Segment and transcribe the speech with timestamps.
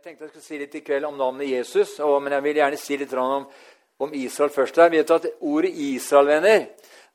[0.00, 2.56] Jeg tenkte jeg skulle si litt i kveld om navnet Jesus, og, men jeg vil
[2.56, 3.42] gjerne si litt om,
[4.00, 4.78] om Israel først.
[4.80, 6.62] Jeg vet at Ordet Israel-venner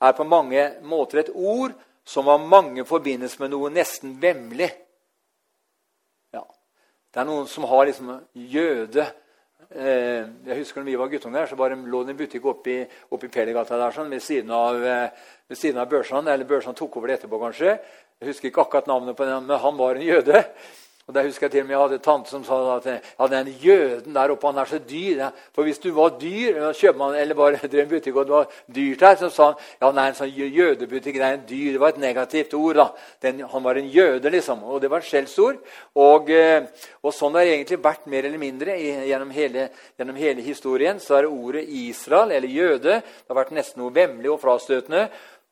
[0.06, 1.74] er på mange måter et ord
[2.06, 4.70] som av mange forbindes med noe nesten vemmelig.
[6.38, 6.44] Ja.
[7.10, 8.14] Det er noen som har liksom
[8.54, 9.08] jøde
[9.72, 12.80] eh, Jeg husker når vi var guttunger, så bare lå det en butikk oppi,
[13.18, 16.38] oppi Pelegata der, sånn, ved siden av, eh, ved av børsene.
[16.38, 17.80] Eller børsene tok over det etterpå, kanskje.
[18.22, 20.46] Jeg husker ikke akkurat navnet på den, men han var en jøde.
[21.08, 23.26] Og der husker Jeg til og med jeg hadde en tante som sa at ja,
[23.30, 25.28] den jøden der oppe han er så dyr.
[25.54, 29.04] For hvis du var dyr, kjøpmann, eller bare drev en butikk og det var dyrt
[29.06, 31.76] her, så sa han ja, nei, en sånn jødebutikk det er en dyr.
[31.76, 32.80] Det var et negativt ord.
[32.80, 32.88] da.
[33.22, 34.64] Den, han var en jøde, liksom.
[34.64, 35.62] Og det var et skjellsord.
[35.94, 39.68] Og, eh, og, sånn har det egentlig vært mer eller mindre gjennom hele,
[40.00, 41.00] gjennom hele historien.
[41.00, 45.06] Så er ordet Israel, eller jøde, det har vært nesten noe vemmelig og frastøtende.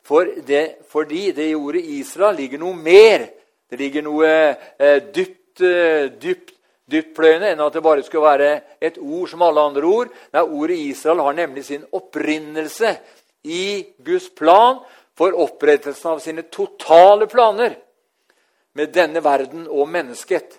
[0.04, 3.30] For det, fordi det i ordet Israel ligger noe mer.
[3.70, 6.54] Det ligger noe eh, dypt uh, dypt,
[6.92, 8.50] dyptpløyende enn at det bare skulle være
[8.82, 10.12] et ord som alle andre ord.
[10.34, 12.96] Nei, Ordet Israel har nemlig sin opprinnelse
[13.44, 14.82] i Guds plan
[15.18, 17.76] for opprettelsen av sine totale planer
[18.74, 20.58] med denne verden og mennesket,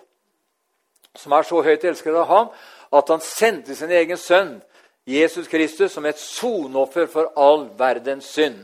[1.15, 2.53] som er så høyt elsket av ham
[2.95, 4.61] at han sendte sin egen sønn,
[5.05, 8.63] Jesus Kristus, som et sonoffer for all verdens synd.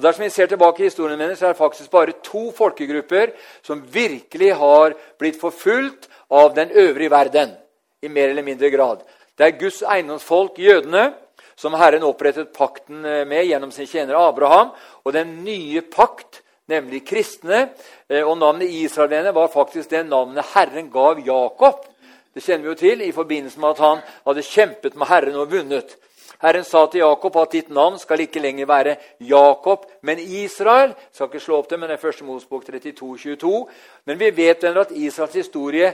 [0.00, 3.34] Og Dersom vi ser tilbake i historien min, så er det faktisk bare to folkegrupper
[3.60, 7.52] som virkelig har blitt forfulgt av den øvrige verden
[8.00, 9.02] i mer eller mindre grad.
[9.36, 11.12] Det er Guds eiendomsfolk, jødene,
[11.52, 14.72] som Herren opprettet pakten med gjennom sin tjener Abraham,
[15.04, 16.40] og den nye pakt,
[16.72, 17.66] nemlig kristne.
[18.08, 21.84] Eh, og navnet Israelene var faktisk det navnet Herren gav Jakob.
[22.32, 25.52] Det kjenner vi jo til i forbindelse med at han hadde kjempet med Herren og
[25.52, 25.98] vunnet.
[26.40, 30.94] Herren sa til Jakob at ditt navn skal ikke lenger være Jakob, men Israel.
[30.96, 33.66] Jeg skal ikke slå opp det, men det er første Mosebok 32, 22.
[34.08, 35.92] Men vi vet at Israels historie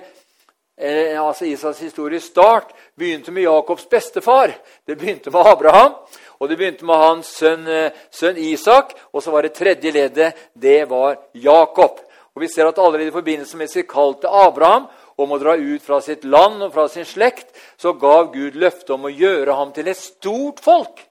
[0.78, 4.54] eh, altså Israels historie start begynte med Jakobs bestefar.
[4.86, 5.94] Det begynte med Abraham,
[6.38, 8.94] og det begynte med hans sønn, eh, sønn Isak.
[9.12, 12.00] Og så var det tredje leddet, det var Jakob.
[12.34, 14.86] Og Vi ser at allerede i forbindelse med sitt kall til Abraham
[15.16, 18.94] om å dra ut fra sitt land og fra sin slekt, så gav Gud løfte
[18.96, 21.04] om å gjøre ham til et stort folk.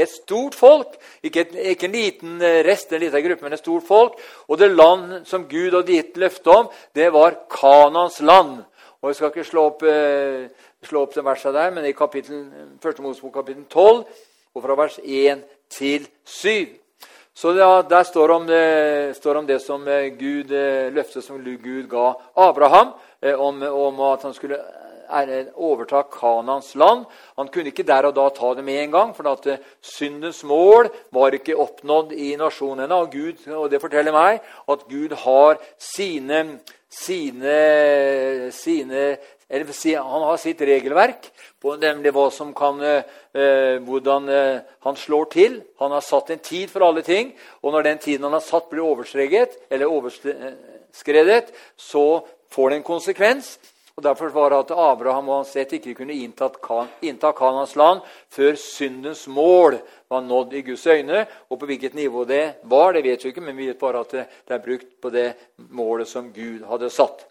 [0.00, 3.62] Et stort folk, ikke, et, ikke en liten eh, rest, en liten gruppe, men et
[3.62, 4.18] stort folk.
[4.48, 8.62] Og det land som Gud hadde gitt løfte om, det var Kanans land.
[9.00, 10.48] Og Jeg skal ikke slå opp, eh,
[10.86, 12.46] slå opp den verset der, men i kapittel,
[12.80, 13.02] 1.
[13.04, 14.04] Mosebok kapittel 12,
[14.54, 16.76] og fra vers 1 til 7.
[17.34, 20.54] Så det, Der står om det, står om det som eh, Gud,
[20.94, 22.94] løftet som Gud ga Abraham.
[23.22, 27.04] Eh, om, om at han skulle eh, overta Kanans land.
[27.36, 30.40] Han kunne ikke der og da ta det med en gang, for at eh, syndens
[30.48, 33.02] mål var ikke oppnådd i nasjonene.
[33.02, 33.18] Og,
[33.58, 34.40] og det forteller meg
[34.72, 36.40] at Gud har sine,
[36.88, 37.58] sine,
[38.56, 39.04] sine
[39.50, 39.66] eller
[39.98, 41.24] Han har sitt regelverk,
[41.58, 42.78] på nemlig hva som kan,
[43.82, 44.28] hvordan
[44.86, 45.56] han slår til.
[45.82, 47.32] Han har satt en tid for alle ting,
[47.66, 52.82] og når den tiden han har satt, blir overskredet, eller overskredet, så får det en
[52.82, 53.58] konsekvens.
[53.96, 58.00] og Derfor var det at Abraham og hans ett ikke kunne innta Kanans land
[58.30, 59.78] før syndens mål
[60.08, 61.26] var nådd i Guds øyne.
[61.50, 64.10] Og på hvilket nivå det var, det vet vi ikke, men vi vet bare at
[64.10, 65.32] det, det er brukt på det
[65.70, 67.26] målet som Gud hadde satt.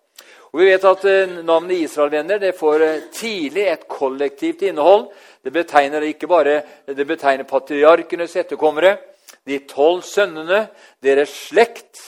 [0.52, 5.09] Og Vi vet at eh, navnet Israelvenner det får eh, tidlig et kollektivt innhold.
[5.46, 8.97] Det betegner ikke bare det betegner patriarkenes etterkommere,
[9.46, 10.66] de tolv sønnene,
[11.03, 12.01] deres slekt,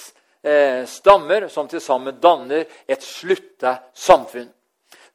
[0.43, 4.49] eh, stammer som til sammen danner et slutta samfunn.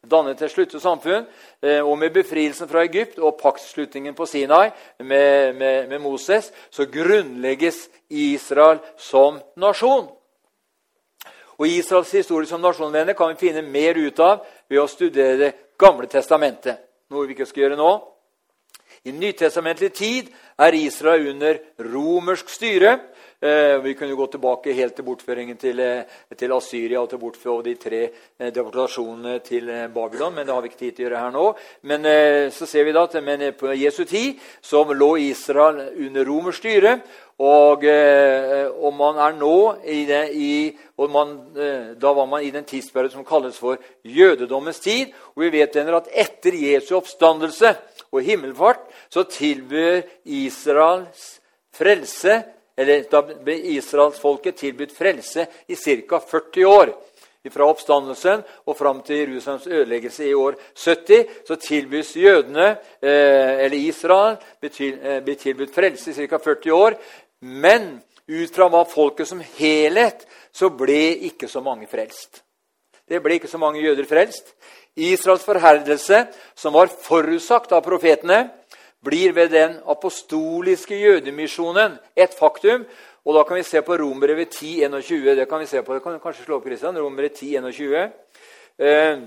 [0.07, 1.27] Dannet et sluttet samfunn,
[1.63, 6.87] eh, og Med befrielsen fra Egypt og paktslutningen på Sinai med, med, med Moses så
[6.87, 10.07] grunnlegges Israel som nasjon.
[11.59, 15.55] Og Israels historie som nasjonvenner kan vi finne mer ut av ved å studere Det
[15.79, 16.79] gamle testamentet,
[17.11, 17.91] noe vi ikke skal gjøre nå.
[19.05, 22.99] I nytestamentlig tid er Israel under romersk styre.
[23.47, 26.03] Eh, vi kunne gå tilbake helt til bortføringen til, eh,
[26.37, 28.01] til Asyria og til bortføring de tre
[28.41, 31.45] eh, deportasjonene til Babylon, men det har vi ikke tid til å gjøre her nå.
[31.83, 32.09] Men
[32.51, 37.01] så ser vi da at men på Jesu tid så lå Israel under romersk styre.
[37.39, 41.37] Og, og, man er nå i, det, i man,
[42.01, 45.13] Da var man i den tidsperioden som kalles for jødedommens tid.
[45.37, 47.77] Og vi vet at etter Jesu oppstandelse
[48.11, 51.41] og himmelfart så tilbyr Israels
[51.77, 56.21] frelse eller Da ble israelsfolket tilbudt frelse i ca.
[56.21, 56.95] 40 år.
[57.47, 63.77] Fra oppstandelsen og fram til Jerusalems ødeleggelse i år 70 så tilbys jødene, eh, eller
[63.77, 66.39] Israel, eh, blir tilbudt frelse i ca.
[66.39, 66.99] 40 år.
[67.41, 72.43] Men ut fra hva folket som helhet så ble ikke så mange frelst.
[73.09, 74.55] Det ble ikke så mange jøder frelst.
[74.97, 76.27] Israels forherdelse,
[76.57, 78.49] som var forutsagt av profetene,
[79.05, 82.87] blir ved den apostoliske jødemisjonen et faktum.
[83.27, 85.35] Og da kan vi se på Romerbrevet 10.21.
[85.35, 86.99] Det kan vi se på, det kan du kanskje slå opp, Kristian.
[86.99, 88.11] Romerbrevet 10.21.
[88.79, 89.19] Eh,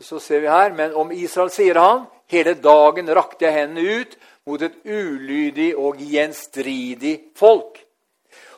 [0.00, 4.16] så ser vi her, Men om Israel sier han, hele dagen rakte jeg hendene ut
[4.46, 7.78] mot et ulydig og gjenstridig folk.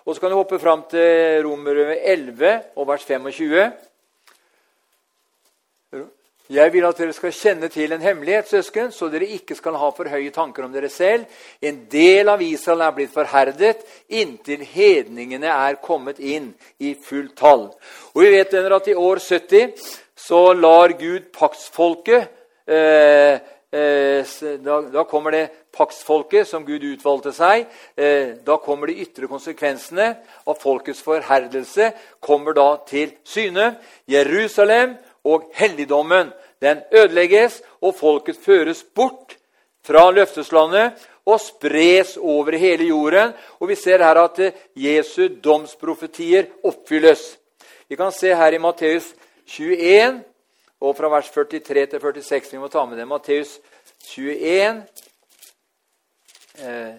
[0.05, 3.73] Og Så kan du hoppe fram til Romerbrevet 11 og vers 25.
[6.53, 9.87] Jeg vil at dere skal kjenne til en hemmelighet, søsken, så dere ikke skal ha
[9.97, 11.25] for høye tanker om dere selv.
[11.65, 13.81] En del av Israel er blitt forherdet
[14.13, 16.51] inntil hedningene er kommet inn
[16.85, 17.71] i fullt tall.
[18.13, 19.87] Og vi vet at i år 70
[20.27, 22.29] så lar Gud paktsfolket
[22.69, 23.41] eh,
[23.73, 27.65] eh, da, da, kommer det paktsfolket som Gud utvalgte seg.
[27.97, 30.11] Eh, da kommer de ytre konsekvensene
[30.45, 31.89] av folkets forherdelse
[32.21, 33.73] kommer da til syne.
[34.05, 36.33] Jerusalem og helligdommen
[36.63, 39.37] den ødelegges, og folket føres bort
[39.83, 43.33] fra løfteslandet og spres over hele jorden.
[43.61, 47.39] Og vi ser her at eh, Jesu domsprofetier oppfylles.
[47.89, 49.13] Vi kan se her i Matteus
[49.47, 50.23] 21,
[50.81, 52.53] og fra vers 43 til 46.
[52.53, 53.09] Vi må ta med det.
[53.09, 53.59] Matteus
[54.15, 54.83] 21,
[56.59, 56.95] eh,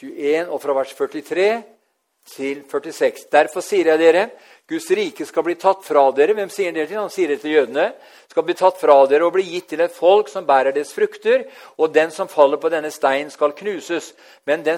[0.00, 1.48] 21 og fra vers 43
[2.28, 3.28] til 46.
[3.32, 4.28] Derfor sier jeg dere
[4.68, 6.34] Guds rike skal bli tatt fra dere.
[6.36, 7.00] Hvem sier det til?
[7.00, 7.86] Han sier det til jødene.
[8.28, 11.46] Skal bli tatt fra dere og bli gitt til et folk som bærer dets frukter.
[11.80, 14.12] Og den som faller på denne steinen, skal knuses.
[14.44, 14.76] Men den,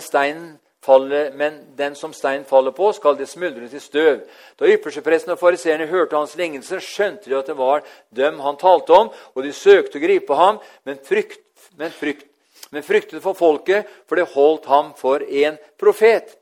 [0.87, 4.23] faller, men den som steinen faller på, skal det smuldre til støv.
[4.61, 7.83] Da ypperstepresten og fariseerne hørte hans lignelse, skjønte de at det var
[8.15, 11.43] dem han talte om, og de søkte å gripe ham, men, frykt,
[11.77, 12.29] men, frykt,
[12.71, 16.37] men fryktet for folket, for det holdt ham for en profet.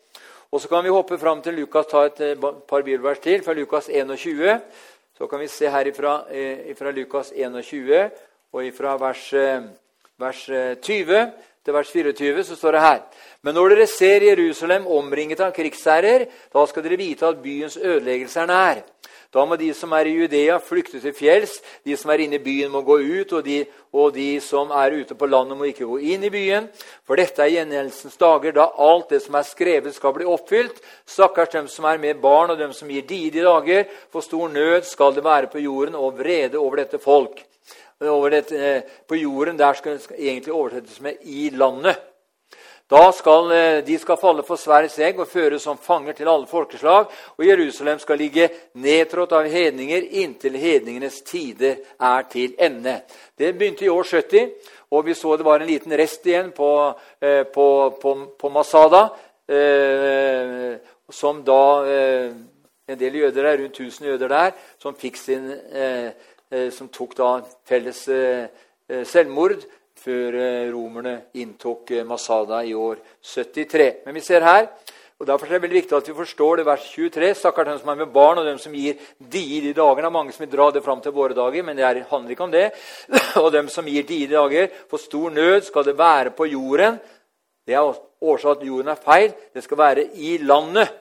[0.52, 3.52] Og Så kan vi hoppe fram til Lukas, ta et eh, par bibelvers til, fra
[3.52, 4.60] Lukas 21.
[5.18, 8.10] Så kan vi se her ifra, eh, Lukas 21
[8.52, 9.62] og ifra vers, eh,
[10.18, 10.44] vers
[10.82, 11.32] 20
[11.64, 13.00] til vers 24 så står det her
[13.42, 16.24] Men når dere ser Jerusalem omringet av krigsherrer,
[16.54, 18.82] da skal dere vite at byens ødeleggelse er nær.
[19.28, 21.58] Da må de som er i Judea, flykte til fjells.
[21.84, 23.58] De som er inne i byen, må gå ut, og de,
[23.92, 26.70] og de som er ute på landet, må ikke gå inn i byen.
[27.04, 30.80] For dette er gjengjeldelsens dager, da alt det som er skrevet, skal bli oppfylt.
[31.04, 33.84] Stakkars dem som er med barn, og dem som gir didige dager.
[34.08, 37.44] For stor nød skal det være på jorden, og vrede over dette folk.
[38.00, 42.07] Over dette, eh, på jorden der skal det egentlig oversettes med 'i landet'.
[42.88, 46.48] Da skal eh, de skal falle for sverdets egg og føres som fanger til alle
[46.48, 47.10] folkeslag.
[47.36, 48.46] Og Jerusalem skal ligge
[48.80, 53.02] nedtrådt av hedninger inntil hedningenes tider er til ende.
[53.36, 56.70] Det begynte i år 70, og vi så det var en liten rest igjen på,
[57.20, 57.68] eh, på,
[58.00, 59.08] på, på Masada.
[59.48, 60.78] Eh,
[61.12, 61.62] som da
[62.88, 65.50] En del jøder der, rundt 1000 jøder der, som, sin,
[66.72, 67.26] som tok da
[67.68, 67.98] felles
[69.04, 69.60] selvmord
[70.08, 73.88] før eh, romerne inntok eh, Masada i år 73.
[74.06, 74.70] Men vi ser her,
[75.18, 77.32] og Derfor er det veldig viktig at vi forstår det vers 23.
[77.34, 80.04] Stakkars dem som er med barn, og dem som gir i de dagene.
[80.04, 82.46] Det er mange som vil dra det fram til våre dager, men det handler ikke
[82.46, 82.68] om det.
[83.42, 84.70] Og dem som gir i de dager.
[84.86, 87.00] For stor nød skal det være på jorden.
[87.66, 89.34] Det er årsak at jorden er feil.
[89.54, 90.94] Det skal være i landet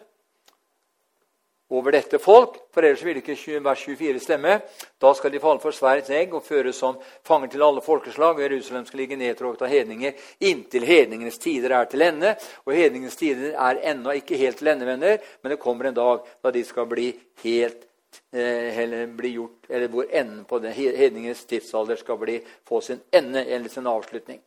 [1.70, 4.54] over dette folk, for ellers vil ikke vers 24 stemme.
[5.02, 6.96] Da skal de falle for sverdets egg og føres som
[7.28, 11.90] fanger til alle folkeslag, og Jerusalem skal ligge nedtråkket av hedninger inntil hedningenes tider er
[11.92, 12.36] til ende.
[12.66, 16.24] Og hedningenes tider er ennå ikke helt til ende, venner, men det kommer en dag
[16.44, 17.12] da de skal bli
[17.44, 17.84] helt
[18.32, 23.44] eller bli gjort, eller hvor enden på den hedningens tidsalder skal bli, få sin ende
[23.44, 24.40] eller sin avslutning.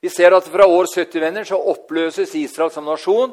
[0.00, 3.32] Vi ser at fra år 70 venner så oppløses Israel som nasjon.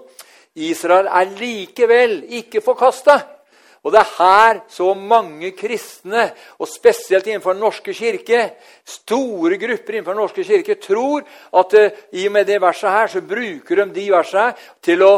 [0.55, 3.19] Israel er likevel ikke forkasta.
[3.85, 8.53] Og det er her så mange kristne, og spesielt innenfor Den norske kirke,
[8.85, 11.21] store grupper innenfor Den norske kirke, tror
[11.53, 15.11] at uh, i og med det verset her, så bruker de de versene til å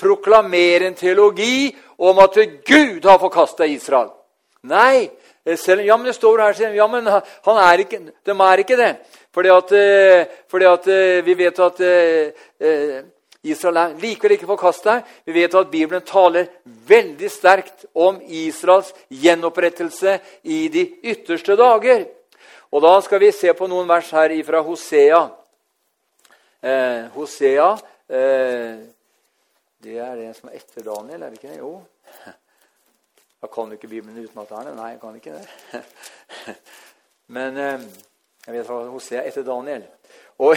[0.00, 4.08] proklamere en teologi om at Gud har forkasta Israel.
[4.62, 5.10] Nei,
[5.44, 8.80] eh, selv, ja, men det står her, ja, men han er ikke, de er ikke
[8.80, 8.92] det.
[9.34, 10.88] Fordi at, uh, fordi at
[11.26, 11.84] vi vet at
[13.44, 14.98] Israel er likevel ikke forkasta.
[15.26, 22.06] Vi vet at Bibelen taler veldig sterkt om Israels gjenopprettelse i de ytterste dager.
[22.72, 25.20] Og Da skal vi se på noen vers her fra Hosea.
[26.64, 27.72] Eh, Hosea
[28.08, 28.80] eh,
[29.78, 31.58] Det er det som er etter Daniel, er det ikke det?
[31.58, 31.82] Jo.
[33.44, 34.72] Da kan jo ikke Bibelen utenat her.
[34.72, 35.82] Nei, jeg kan ikke det.
[37.36, 37.84] Men eh,
[38.46, 39.84] jeg vet hva Hosea etter Daniel.
[40.38, 40.56] Og,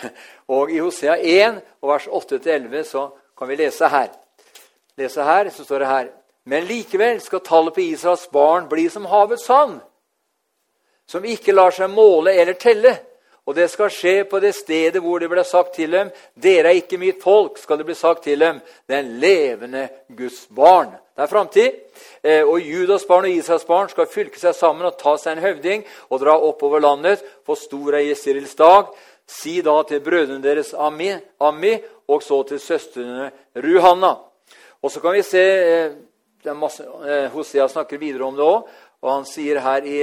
[0.54, 4.10] og i Hosea 1, vers 8-11, så kan vi lese her.
[4.98, 6.10] Lese her, så står det her
[6.44, 9.78] Men likevel skal tallet på Israels barn bli som havets sand,
[11.06, 12.96] som ikke lar seg måle eller telle.
[13.46, 16.78] Og det skal skje på det stedet hvor det ble sagt til dem, 'Dere er
[16.78, 20.94] ikke mitt folk', skal det bli sagt til dem, 'den levende Guds barn'.
[21.16, 21.70] Det er framtid.
[22.24, 25.42] Eh, og Judas barn og Israels barn skal fylke seg sammen og ta seg en
[25.44, 28.86] høvding og dra oppover landet for stor er Israels dag.
[29.26, 31.76] Si da til brødrene deres Ami, Ami
[32.08, 34.16] og så til søstrene Ruhanna.
[34.82, 35.92] Og så kan vi se eh,
[36.42, 38.70] det er masse, eh, Hosea snakker videre om det òg.
[39.02, 39.98] Og han sier her i,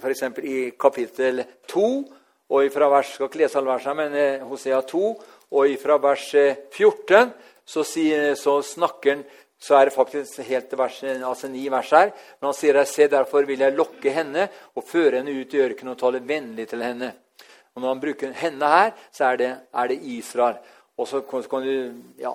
[0.00, 0.22] f.eks.
[0.44, 1.88] i kapittel 2
[2.48, 5.02] og ifra vers, skal ikke lese alle versene, men eh, Hosea 2,
[5.52, 7.34] og ifra vers 14 eh,
[7.68, 9.28] så, sier, så snakker han
[9.58, 12.12] så er det faktisk helt vers, altså ni vers her.
[12.38, 14.44] Men han sier se derfor vil jeg lokke henne
[14.78, 17.10] og føre henne ut i ørkenen og tale vennlig til henne.
[17.78, 20.56] Og Når han bruker henne her, så er det, er det Israel.
[20.98, 22.32] Og så kan du, ja,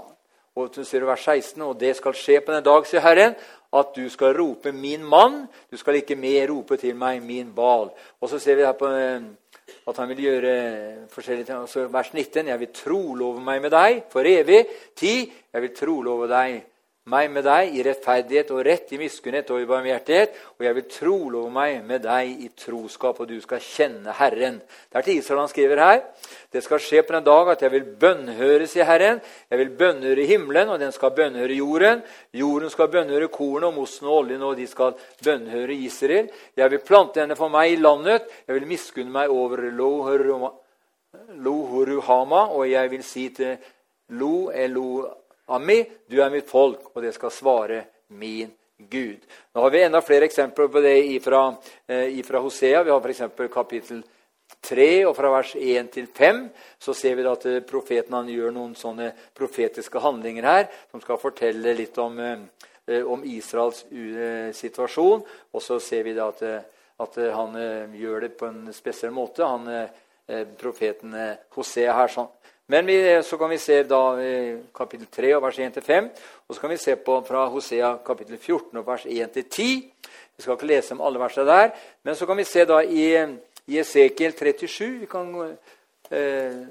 [0.55, 3.35] og så sier du vers 16, og det skal skje på den dag, sier Herren,
[3.73, 5.47] at du skal rope 'min mann'.
[5.71, 7.91] Du skal ikke mer rope til meg 'min bal'.
[8.21, 9.21] Og så ser vi her på eh,
[9.87, 11.59] at han vil gjøre forskjellige ting.
[11.59, 15.27] Altså, vers 19.: Jeg vil trolove meg med deg for evig tid.
[15.53, 16.63] Jeg vil trolove deg
[17.11, 20.37] meg med deg i rettferdighet og rett, i miskunnhet og i barmhjertighet.
[20.55, 24.61] Og jeg vil trolove meg med deg i troskap, og du skal kjenne Herren.
[24.63, 25.99] Det er til Israel han skriver her.
[26.53, 29.19] Det skal skje på den dag at jeg vil bønnhøres i Herren.
[29.51, 32.05] Jeg vil bønnhøre himmelen, og den skal bønnhøre jorden.
[32.31, 34.95] Jorden skal bønnhøre kornet og mosten og oljen, og de skal
[35.25, 36.31] bønnhøre Israel.
[36.55, 38.21] Jeg vil plante henne for meg i landet.
[38.47, 39.57] Jeg vil miskunne meg over
[41.43, 43.57] Lohoruhama, og jeg vil si til
[44.13, 47.83] Lo Elo Ami, du er mitt folk, og det skal svare
[48.15, 49.19] min Gud.
[49.53, 51.55] Nå har vi enda flere eksempler på det ifra,
[51.87, 52.83] eh, ifra Hosea.
[52.83, 53.21] Vi har f.eks.
[53.53, 54.03] kapittel
[54.61, 56.43] 3, og fra vers 1 til 5
[56.79, 61.19] så ser vi at eh, profeten han gjør noen sånne profetiske handlinger her som skal
[61.19, 63.85] fortelle litt om, eh, om Israels
[64.57, 65.23] situasjon.
[65.53, 66.41] Og så ser vi at,
[66.99, 67.55] at, han
[67.95, 69.43] gjør det på en spesiell måte.
[69.43, 69.69] Han,
[70.59, 71.15] profeten
[71.55, 72.29] Hosea her sånn.
[72.67, 74.01] Men vi, så kan vi se da
[74.75, 76.09] kapittel 3 vers 1-5.
[76.47, 79.83] Og så kan vi se på fra Hosea kapittel 14 og vers 1-10.
[80.35, 81.73] Vi skal ikke lese om alle versene der.
[82.03, 83.05] Men så kan vi se da i,
[83.67, 85.57] i Esekiel 37 vi kan,
[86.11, 86.63] eh,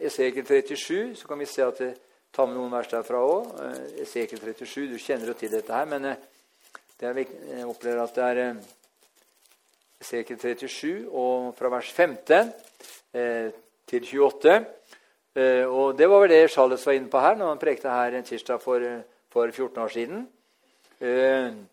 [0.00, 1.94] Esekiel 37, så kan vi se at det
[2.32, 3.48] tar med noen vers derfra òg.
[3.64, 6.20] Eh, Esekiel 37, du kjenner jo til dette her, men eh,
[7.00, 7.24] det er,
[7.56, 8.62] jeg opplever at det er eh,
[10.00, 12.52] Esekiel 37 og fra vers 15
[13.12, 13.50] eh,
[13.90, 14.60] til 28.
[15.36, 18.16] Eh, og Det var vel det Charles var inne på her når han prekte her
[18.16, 18.82] en tirsdag for,
[19.30, 20.28] for 14 år siden.
[21.00, 21.68] Herren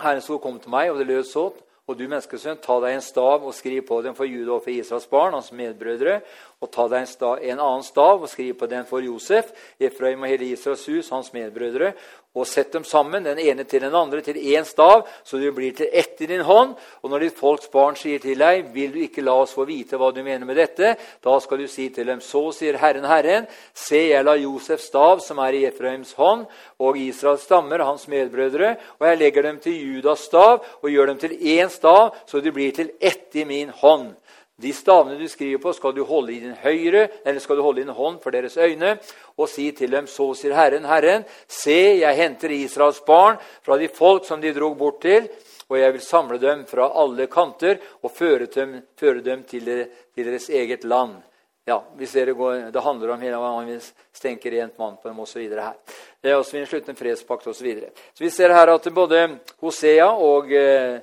[0.00, 1.50] Herrens ord kom til meg, og det lød så.
[1.86, 4.74] Og du, menneskesønn, ta deg en stav og skriv på den for Juda og for
[4.74, 6.18] Israels barn, hans medbrødre.
[6.64, 10.22] Og ta deg en, stav, en annen stav og skriv på den for Josef, Efraim
[10.24, 11.92] og hele Israels hus, hans medbrødre
[12.36, 15.72] og sett dem sammen, den ene til den andre, til én stav, så du blir
[15.76, 16.74] til ett i din hånd.
[17.02, 19.96] Og når ditt folks barn sier til deg, 'Vil du ikke la oss få vite
[19.96, 23.46] hva du mener med dette?' Da skal du si til dem, 'Så sier Herren Herren,
[23.74, 26.46] se, jeg la Josefs stav, som er i Efraims hånd,
[26.78, 31.18] og Israels stammer, hans medbrødre, og jeg legger dem til Judas stav, og gjør dem
[31.18, 34.14] til én stav, så de blir til ett i min hånd.'
[34.56, 37.82] De stavene du skriver på, skal du holde i din høyre, eller skal du holde
[37.82, 38.94] i din hånd for deres øyne,
[39.36, 43.36] og si til dem, så sier Herren, Herren, se, jeg henter Israels barn
[43.66, 45.28] fra de folk som de drog bort til,
[45.68, 49.66] og jeg vil samle dem fra alle kanter og føre dem, føre dem til,
[50.14, 51.18] til, deres eget land.
[51.66, 53.80] Ja, hvis dere går, det handler om hele man
[54.14, 55.42] stenker rent mann på dem osv.
[55.50, 55.74] her.
[56.22, 57.58] Det er også vi slutte en fredspakt osv.
[57.58, 57.90] Så, videre.
[58.14, 61.00] så vi ser her at både Hosea og eh,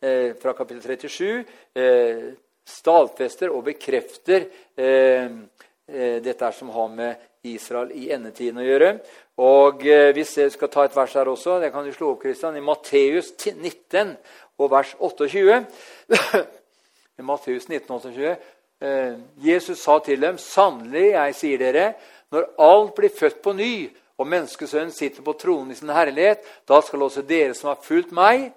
[0.00, 2.24] Eh, fra kapittel 37 eh,
[2.68, 4.42] stadfester og bekrefter
[4.76, 5.30] eh,
[6.20, 8.90] dette som har med Israel i endetiden å gjøre.
[9.40, 12.64] Og jeg skal ta et vers her også, det kan du slå opp, Kristian, i
[12.64, 14.12] Matteus 19
[14.60, 15.62] og vers 28.
[17.22, 18.36] I Matteus 19, 28
[19.40, 21.86] Jesus sa til dem, 'Sannelig, jeg sier dere,
[22.34, 23.88] når alt blir født på ny'
[24.18, 28.12] og menneskesønnen sitter på tronen i sin herlighet, da skal også dere som har fulgt
[28.12, 28.50] meg,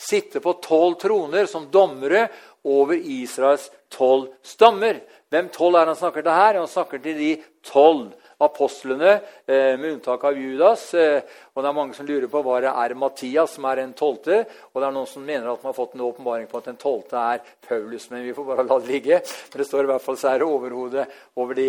[0.00, 2.26] sitte på tolv troner som dommere
[2.64, 5.02] over Israels tolv stammer.
[5.30, 6.58] Hvem tolv er han snakker til her?
[6.62, 7.30] Han snakker til de
[7.66, 8.10] tolv
[8.40, 10.94] apostlene, eh, med unntak av Judas.
[10.94, 11.20] Eh,
[11.54, 14.46] og det er mange som lurer på hva det er Mattias som er den tolvte.
[14.72, 16.80] Og det er noen som mener at man har fått en åpenbaring på at den
[16.80, 18.08] tolvte er Paulus.
[18.10, 19.20] Men vi får bare la det ligge.
[19.20, 21.06] Men det står i hvert fall så er det overhodet
[21.36, 21.60] over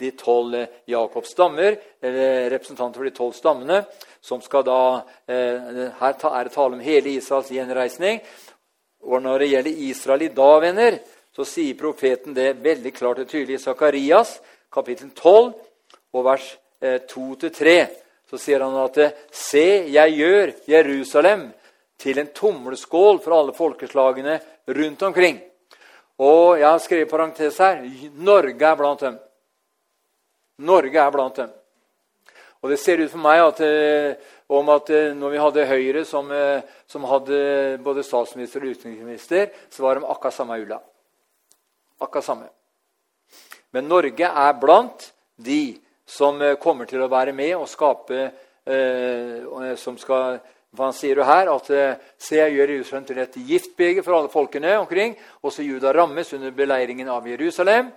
[0.00, 3.84] de tolv eh, Jakobs stammer, eller representanter for de tolv stammene,
[4.20, 4.80] som skal da
[5.26, 8.20] Her er det tale om hele Israels gjenreisning.
[9.06, 10.98] Og når det gjelder Israel i dag, venner,
[11.36, 14.38] så sier profeten det veldig klart og tydelig i Sakarias
[14.72, 15.52] kapittel 12
[16.16, 16.48] og vers
[17.12, 17.76] 2-3.
[17.76, 17.94] Eh,
[18.26, 18.98] så sier han at
[19.30, 21.46] Se, jeg gjør Jerusalem
[22.00, 24.40] til en tommelskål for alle folkeslagene
[24.76, 25.38] rundt omkring.
[26.18, 27.84] Og jeg har skrevet parentes her
[28.16, 29.18] Norge er blant dem.
[30.64, 31.52] Norge er blant dem.
[32.62, 34.16] Og det ser ut for meg at, eh,
[34.48, 39.50] om at eh, når vi hadde Høyre som, eh, som hadde både statsminister og utenriksminister,
[39.70, 40.80] så var de akkurat samme ulla.
[42.00, 42.48] Akkurat samme.
[43.70, 48.20] Men Norge er blant de som kommer til å være med og skape
[48.66, 50.38] eh, Som skal
[50.76, 54.74] han sier jo her at se, jeg gjør Jerusalem til et giftbeger for alle folkene
[54.76, 55.14] omkring.
[55.40, 57.88] Også Juda rammes under beleiringen av Jerusalem.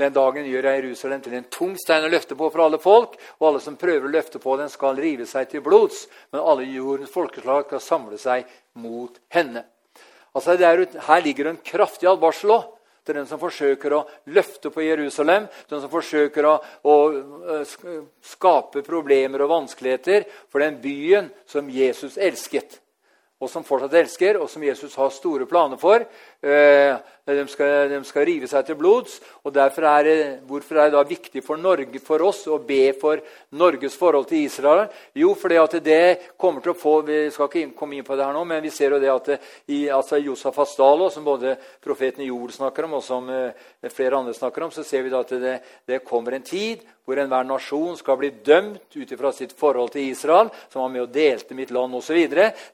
[0.00, 3.14] Den dagen gjør jeg Jerusalem til en tung stein å løfte på for alle folk,
[3.38, 6.66] og alle som prøver å løfte på den, skal rive seg til blods, men alle
[6.66, 8.48] jordens folkeslag skal samle seg
[8.80, 9.66] mot henne.
[10.32, 12.70] Altså, er, her ligger det en kraftig advarsel òg
[13.02, 14.04] til den som forsøker å
[14.34, 16.54] løfte på Jerusalem, den som forsøker å,
[16.86, 16.96] å,
[18.22, 22.78] skape problemer og vanskeligheter for den byen som Jesus elsket
[23.42, 26.04] og som fortsatt elsker, og som Jesus har store planer for.
[26.42, 29.20] Eh, de skal, de skal rive seg til blods.
[29.44, 32.92] og derfor er det, Hvorfor er det da viktig for Norge, for oss å be
[32.98, 33.20] for
[33.52, 34.88] Norges forhold til Israel?
[35.14, 38.24] Jo, fordi at det kommer til å få Vi skal ikke komme inn på det
[38.24, 39.30] her nå, men vi ser jo det at
[39.68, 43.54] i altså Josafat Dalo, som både profeten Jord snakker om, og som eh,
[43.88, 47.18] flere andre snakker om, så ser vi da at det, det kommer en tid hvor
[47.18, 51.14] enhver nasjon skal bli dømt ut fra sitt forhold til Israel, som var med og
[51.14, 52.20] delte mitt land osv.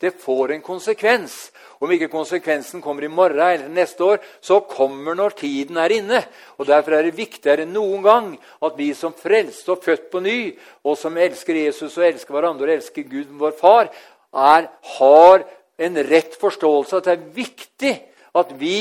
[0.01, 1.37] Det får en konsekvens.
[1.81, 6.23] Om ikke konsekvensen kommer i morgen neste år, så kommer når tiden er inne.
[6.59, 8.31] Og Derfor er det viktigere enn noen gang
[8.65, 10.39] at vi som frelste og født på ny,
[10.85, 13.93] og som elsker Jesus og elsker hverandre og elsker Gud, vår far,
[14.35, 15.45] er, har
[15.79, 17.95] en rett forståelse at det er viktig
[18.39, 18.79] at vi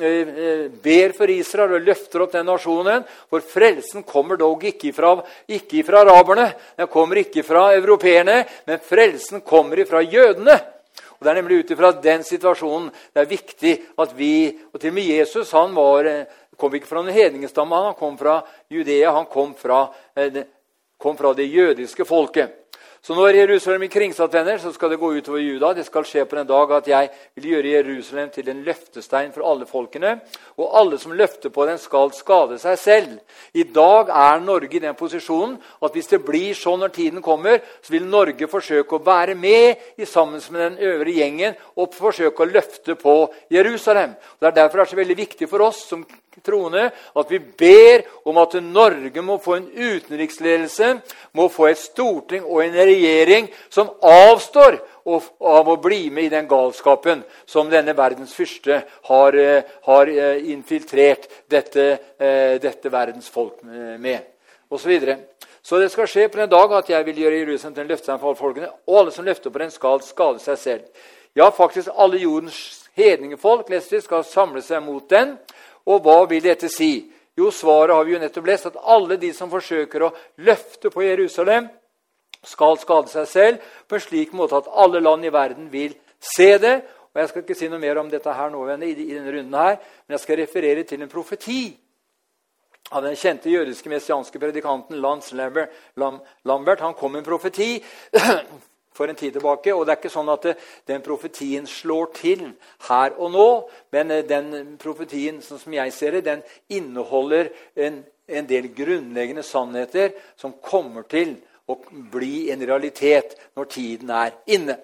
[0.00, 3.04] Eh, eh, ber for Israel og løfter opp den nasjonen.
[3.28, 5.12] For frelsen kommer dog ikke fra,
[5.48, 6.46] ikke fra araberne,
[6.78, 10.56] den kommer ikke fra europeerne, men frelsen kommer fra jødene.
[11.20, 14.88] Og Det er nemlig ut ifra den situasjonen det er viktig at vi Og til
[14.88, 16.24] og med Jesus han var, eh,
[16.56, 19.12] kom ikke fra noen hedningestamme, han kom fra Judea.
[19.12, 19.88] Han kom fra,
[20.98, 22.59] kom fra det jødiske folket.
[23.00, 25.70] Så når Jerusalem er kringsatt, venner, så skal det gå utover Juda.
[25.72, 27.08] Det skal skje på den dag at jeg
[27.38, 30.18] vil gjøre Jerusalem til en løftestein for alle folkene.
[30.60, 33.14] Og alle som løfter på den, skal skade seg selv.
[33.56, 37.64] I dag er Norge i den posisjonen at hvis det blir sånn når tiden kommer,
[37.80, 42.44] så vil Norge forsøke å være med i sammen med den øvre gjengen og forsøke
[42.44, 43.16] å løfte på
[43.48, 44.12] Jerusalem.
[44.36, 46.04] Det er derfor det er så veldig viktig for oss som
[46.44, 50.92] troende at vi ber om at Norge må få en utenriksledelse,
[51.32, 54.78] må få et storting og en regjering som avstår
[55.10, 60.50] av å bli med i den galskapen som denne verdens fyrste har, eh, har eh,
[60.52, 64.20] infiltrert dette, eh, dette verdens folk med.
[64.70, 65.18] Og så, videre.
[65.62, 68.20] så det skal skje på den dag at jeg vil gjøre Jerusalem til en løftestein
[68.20, 68.70] for folkene.
[68.86, 70.84] Og alle som løfter på den, skal skade seg selv.
[71.34, 75.38] Ja, faktisk alle jordens hedningefolk skal samle seg mot den.
[75.88, 77.10] Og hva vil dette si?
[77.38, 80.14] Jo, svaret har vi jo nettopp lest, at alle de som forsøker å
[80.44, 81.70] løfte på Jerusalem,
[82.40, 86.54] skal skade seg selv på en slik måte at alle land i verden vil se
[86.58, 86.78] det.
[87.12, 89.56] Og Jeg skal ikke si noe mer om dette her nå, venner, i denne runden
[89.58, 91.62] her, men jeg skal referere til en profeti
[92.90, 96.80] av den kjente jødiske messianske predikanten Lance Lambert.
[96.80, 97.76] Han kom med en profeti
[99.00, 99.72] for en tid tilbake.
[99.72, 100.48] Og det er ikke sånn at
[100.90, 102.44] den profetien slår til
[102.90, 103.48] her og nå.
[103.96, 106.44] Men eh, den profetien sånn som jeg ser det, den
[106.76, 107.48] inneholder
[107.88, 111.38] en, en del grunnleggende sannheter som kommer til
[111.70, 111.78] å
[112.12, 114.76] bli en realitet når tiden er inne.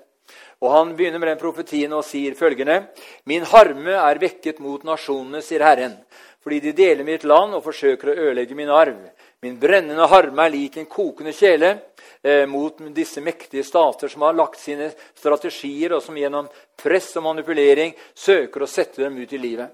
[0.65, 2.87] Og Han begynner med den profetien og sier følgende.:
[3.29, 5.99] Min harme er vekket mot nasjonene, sier Herren,
[6.41, 8.97] fordi de deler mitt land og forsøker å ødelegge min arv.
[9.45, 11.75] Min brennende harme er lik en kokende kjele
[12.27, 16.51] eh, mot disse mektige stater som har lagt sine strategier, og som gjennom
[16.83, 19.71] press og manipulering søker å sette dem ut i livet.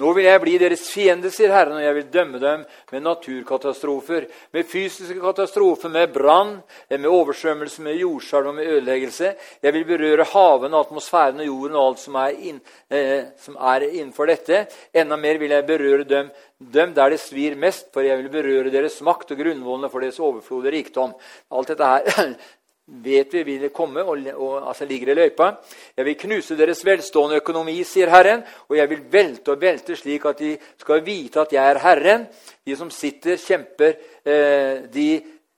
[0.00, 4.26] Nå vil jeg bli deres fiende, sier Herren, og jeg vil dømme dem med naturkatastrofer,
[4.54, 6.56] med fysiske katastrofer, med brann,
[6.90, 9.30] med oversvømmelse, med jordskjelv og med ødeleggelse.
[9.62, 12.58] Jeg vil berøre havene, atmosfæren og jorden og alt som er, inn,
[12.90, 14.64] eh, som er innenfor dette.
[14.92, 18.74] Enda mer vil jeg berøre dem, dem der det svir mest, for jeg vil berøre
[18.74, 21.14] deres makt og grunnvollene for deres overflod og rikdom.
[21.54, 22.34] Alt dette her
[22.84, 25.50] vet vi vil komme og, og altså ligger i løypa.
[25.96, 30.26] Jeg vil knuse deres velstående økonomi, sier Herren, og jeg vil velte og velte slik
[30.28, 32.26] at de skal vite at jeg er Herren.
[32.64, 35.08] De som sitter, kjemper, eh, de,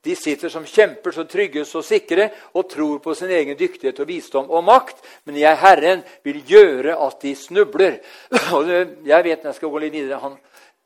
[0.07, 4.09] de sitter som kjemper så trygge og sikre og tror på sin egen dyktighet og
[4.09, 5.03] visdom og makt.
[5.27, 7.99] Men jeg, Herren, vil gjøre at de snubler.
[8.55, 10.39] Og jeg vet når jeg skal gå litt videre, han,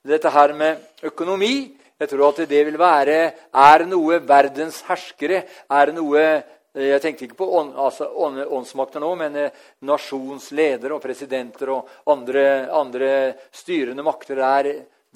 [0.08, 3.18] dette her med økonomi Jeg tror at det vil være
[3.52, 9.10] Er noe verdens herskere, er noe eh, jeg tenkte ikke på ånd, altså, åndsmakter nå,
[9.18, 13.10] men eh, nasjonsledere og presidenter og andre, andre,
[13.52, 14.68] styrende makter er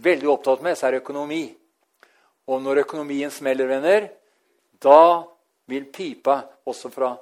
[0.02, 1.44] veldig opptatt med, så er økonomi.
[2.50, 4.08] Og når økonomien smeller, venner,
[4.82, 5.22] da
[5.70, 7.14] vil pipa også fra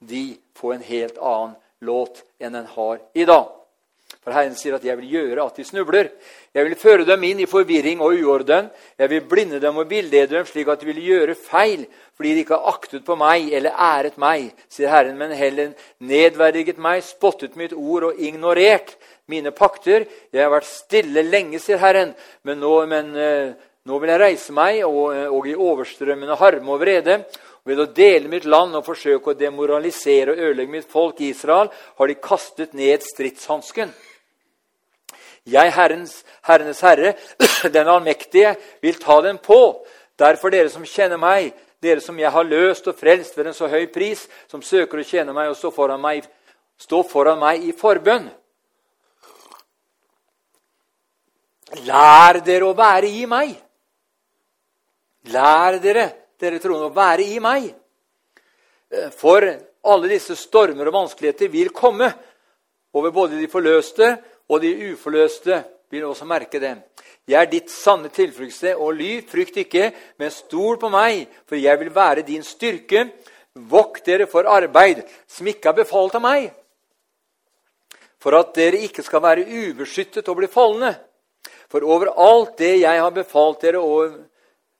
[0.00, 0.24] de
[0.56, 3.55] få en helt annen låt enn den har i dag.
[4.26, 6.10] For Herren sier at 'jeg vil gjøre at de snubler'.
[6.52, 8.70] 'Jeg vil føre dem inn i forvirring og uorden'.
[8.98, 11.86] 'Jeg vil blinde dem og villede dem slik at de vil gjøre feil'
[12.16, 16.76] 'fordi de ikke har aktet på meg eller æret meg', sier Herren, men heller nedverdiget
[16.76, 18.96] meg, spottet mitt ord og ignorert
[19.28, 20.06] mine pakter.
[20.32, 22.12] 'Jeg har vært stille lenge', sier Herren,
[22.42, 23.54] men nå, men, uh,
[23.86, 27.24] nå vil jeg reise meg og, og i overstrømmende harme og vrede
[27.64, 32.06] ved å dele mitt land og forsøke å demoralisere og ødelegge mitt folk Israel, har
[32.06, 33.94] de kastet ned stridshansken.
[35.46, 37.14] Jeg, Herrens, Herrenes Herre,
[37.76, 39.60] den allmektige, vil ta den på.
[40.18, 43.68] Derfor, dere som kjenner meg, dere som jeg har løst og frelst ved en så
[43.70, 46.26] høy pris, som søker å tjene meg og stå foran meg,
[46.80, 48.26] stå foran meg i forbønn.
[51.86, 53.54] Lær dere å være i meg.
[55.34, 56.06] Lær dere
[56.40, 57.68] dere troende, å være i meg.
[58.90, 59.46] Eh, for
[59.86, 62.10] alle disse stormer og vanskeligheter vil komme
[62.96, 64.14] over både de forløste
[64.48, 65.64] og de uforløste.
[65.90, 66.76] vil også merke det.
[67.26, 71.78] Jeg er ditt sanne tilfluktssted, og ly, frykt ikke, men stol på meg, for jeg
[71.78, 73.08] vil være din styrke.
[73.54, 76.50] Vokt dere for arbeid som ikke er befalt av meg,
[78.20, 80.92] for at dere ikke skal være ubeskyttet og bli falne.
[81.70, 83.80] For over alt det jeg har befalt dere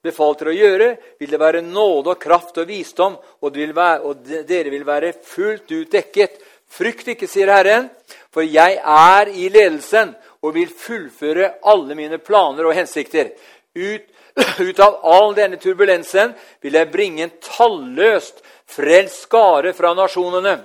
[0.07, 4.23] befalt dere å gjøre, vil det være nåde og kraft og visdom, og, være, og
[4.47, 6.39] dere vil være fullt ut dekket.
[6.67, 7.89] Frykt ikke, sier Herren,
[8.37, 10.11] for jeg er i ledelsen
[10.45, 13.31] og vil fullføre alle mine planer og hensikter.
[13.73, 14.05] Ut,
[14.69, 20.59] ut av all denne turbulensen vil jeg bringe en talløst frelst skare fra nasjonene.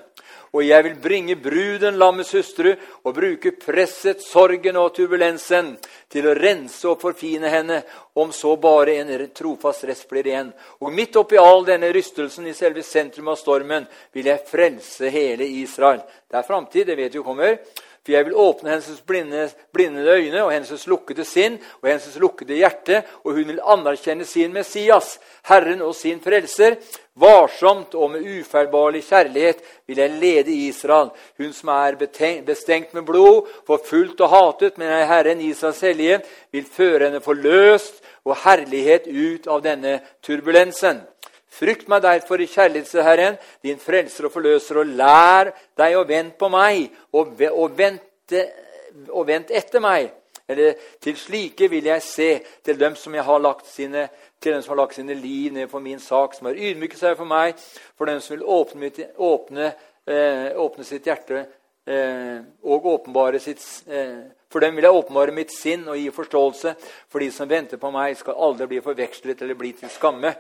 [0.52, 2.74] Og jeg vil bringe bruden, lammets hustru,
[3.08, 5.78] og bruke presset, sorgen og turbulensen
[6.12, 7.78] til å rense og forfine henne,
[8.20, 10.50] om så bare en trofast rest blir igjen.
[10.84, 15.48] Og midt oppi all denne rystelsen i selve sentrum av stormen vil jeg frelse hele
[15.62, 16.04] Israel.
[16.28, 17.56] Det er framtid, det vet vi kommer.
[18.02, 22.58] For jeg vil åpne hennes blinde, blindede øyne og hennes lukkede sinn og hennes lukkede
[22.58, 26.80] hjerte, og hun vil anerkjenne sin Messias, Herren og sin frelser.
[27.22, 32.00] Varsomt og med ufeilbarlig kjærlighet vil jeg lede Israel, hun som er
[32.48, 38.38] bestengt med blod, forfulgt og hatet, men Herren Israels hellige, vil føre henne forløst og
[38.48, 41.06] herlighet ut av denne turbulensen.
[41.52, 46.40] Frykt meg derfor i kjærlighet Herren, din frelser og forløser, og lær deg å vente
[46.40, 48.46] på meg, og, og, vente,
[49.10, 50.14] og vent etter meg.
[50.52, 52.30] Eller til slike vil jeg se,
[52.64, 54.08] til dem som har lagt sine,
[54.40, 57.20] til dem som har lagt sine liv ned for min sak, som har ydmyket seg
[57.20, 57.60] for meg,
[58.00, 59.74] for dem som vil åpne, åpne,
[60.08, 61.44] eh, åpne sitt hjerte
[61.88, 66.74] eh, og åpenbare sitt eh, For dem vil jeg åpenbare mitt sinn og gi forståelse.
[67.08, 70.34] For de som venter på meg, skal aldri bli forvekslet eller bli til skamme.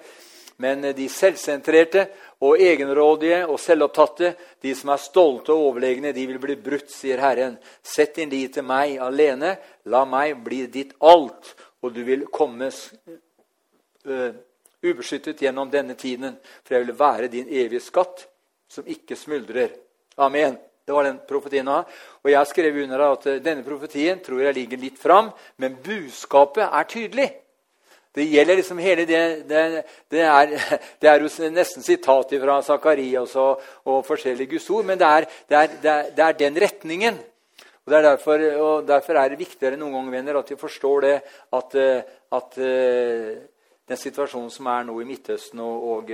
[0.58, 2.06] Men de selvsentrerte
[2.46, 7.22] og egenrådige og selvopptatte, de som er stolte og overlegne, de vil bli brutt, sier
[7.22, 7.58] Herren.
[7.84, 9.56] Sett din lit til meg alene.
[9.90, 14.32] La meg bli ditt alt, og du vil komme uh,
[14.82, 18.28] ubeskyttet gjennom denne tiden, for jeg vil være din evige skatt,
[18.70, 19.74] som ikke smuldrer.
[20.18, 20.58] Amen.
[20.82, 21.86] Det var den profetien han
[22.24, 26.66] Og jeg har skrevet under at denne profetien tror jeg ligger litt fram, men budskapet
[26.66, 27.30] er tydelig.
[28.12, 30.56] Det gjelder liksom hele det Det, det, er,
[31.02, 35.28] det er, jo nesten sitat fra Zakarias og, og, forskjellige Guds ord, men det er,
[35.47, 37.19] det er, den retningen.
[37.86, 41.15] Og, derfor, og derfor, er det viktigere noen ganger venner, at vi forstår det
[41.58, 41.78] at,
[42.38, 42.60] at
[43.89, 46.12] den situasjonen som er nå i Midtøsten og, og,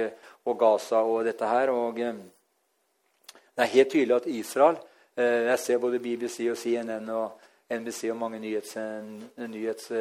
[0.48, 4.78] og Gaza og dette her og Det er helt tydelig at Israel
[5.18, 7.40] Jeg ser både BBC og CNN og
[7.74, 8.78] NBC og mange nyhets,
[9.38, 9.92] nyhets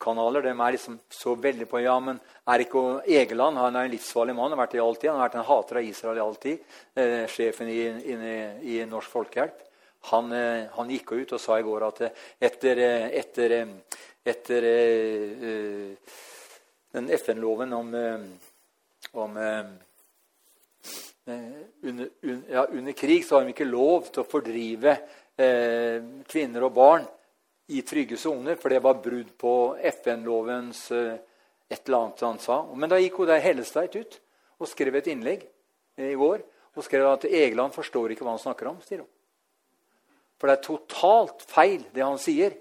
[0.00, 0.42] kanaler.
[0.42, 2.18] De er liksom så veldig på ja, men
[2.50, 2.82] er ikke
[3.20, 4.50] Egeland han er en livsfarlig mann.
[4.50, 4.98] Han har vært det i all.
[5.04, 6.74] Han har vært en hater av Israel i all tid.
[6.94, 7.80] Eh, sjefen i,
[8.14, 8.18] i,
[8.74, 9.62] i, Norsk Folkehjelp.
[10.10, 14.00] Han, eh, han, gikk ut og sa i går at eh, etter, eh, etter, eh,
[14.34, 16.18] etter eh,
[16.94, 17.88] den FN-loven om,
[19.18, 19.38] om
[21.24, 24.94] under, un, ja, under, krig så har de ikke lov til å fordrive
[26.30, 27.08] kvinner og barn
[27.72, 29.54] i trygge soner, for det var brudd på
[30.02, 31.14] FN-lovens eh,
[31.68, 32.58] et eller annet han sa.
[32.76, 34.18] Men da gikk hun der Hellestveit ut
[34.60, 35.46] og skrev et innlegg
[36.00, 36.42] i går
[36.74, 38.82] og skrev at Egeland forstår ikke hva han snakker om.
[38.84, 39.10] sier hun.
[40.38, 42.56] For det er totalt feil, det han sier.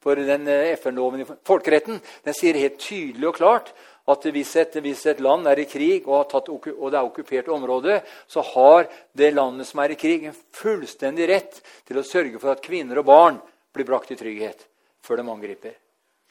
[0.00, 3.72] For den eh, FN-loven i folkeretten den sier helt tydelig og klart
[4.10, 7.50] at hvis et, hvis et land er i krig og, tatt, og, det er okkupert
[7.52, 12.40] område, så har det landet som er i krig, en fullstendig rett til å sørge
[12.40, 13.38] for at kvinner og barn
[13.74, 14.66] blir brakt i trygghet
[15.04, 15.74] før de angriper.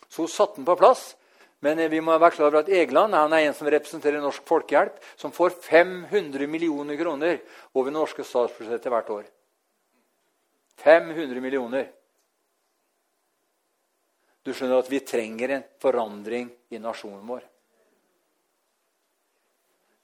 [0.09, 1.13] Så hun satte den på plass.
[1.59, 4.45] Men eh, vi må være klar over at Egeland han er en som representerer Norsk
[4.47, 7.39] Folkehjelp, som får 500 millioner kroner
[7.73, 9.29] over det norske statsbudsjettet hvert år.
[10.79, 11.89] 500 millioner.
[14.43, 17.43] Du skjønner at vi trenger en forandring i nasjonen vår.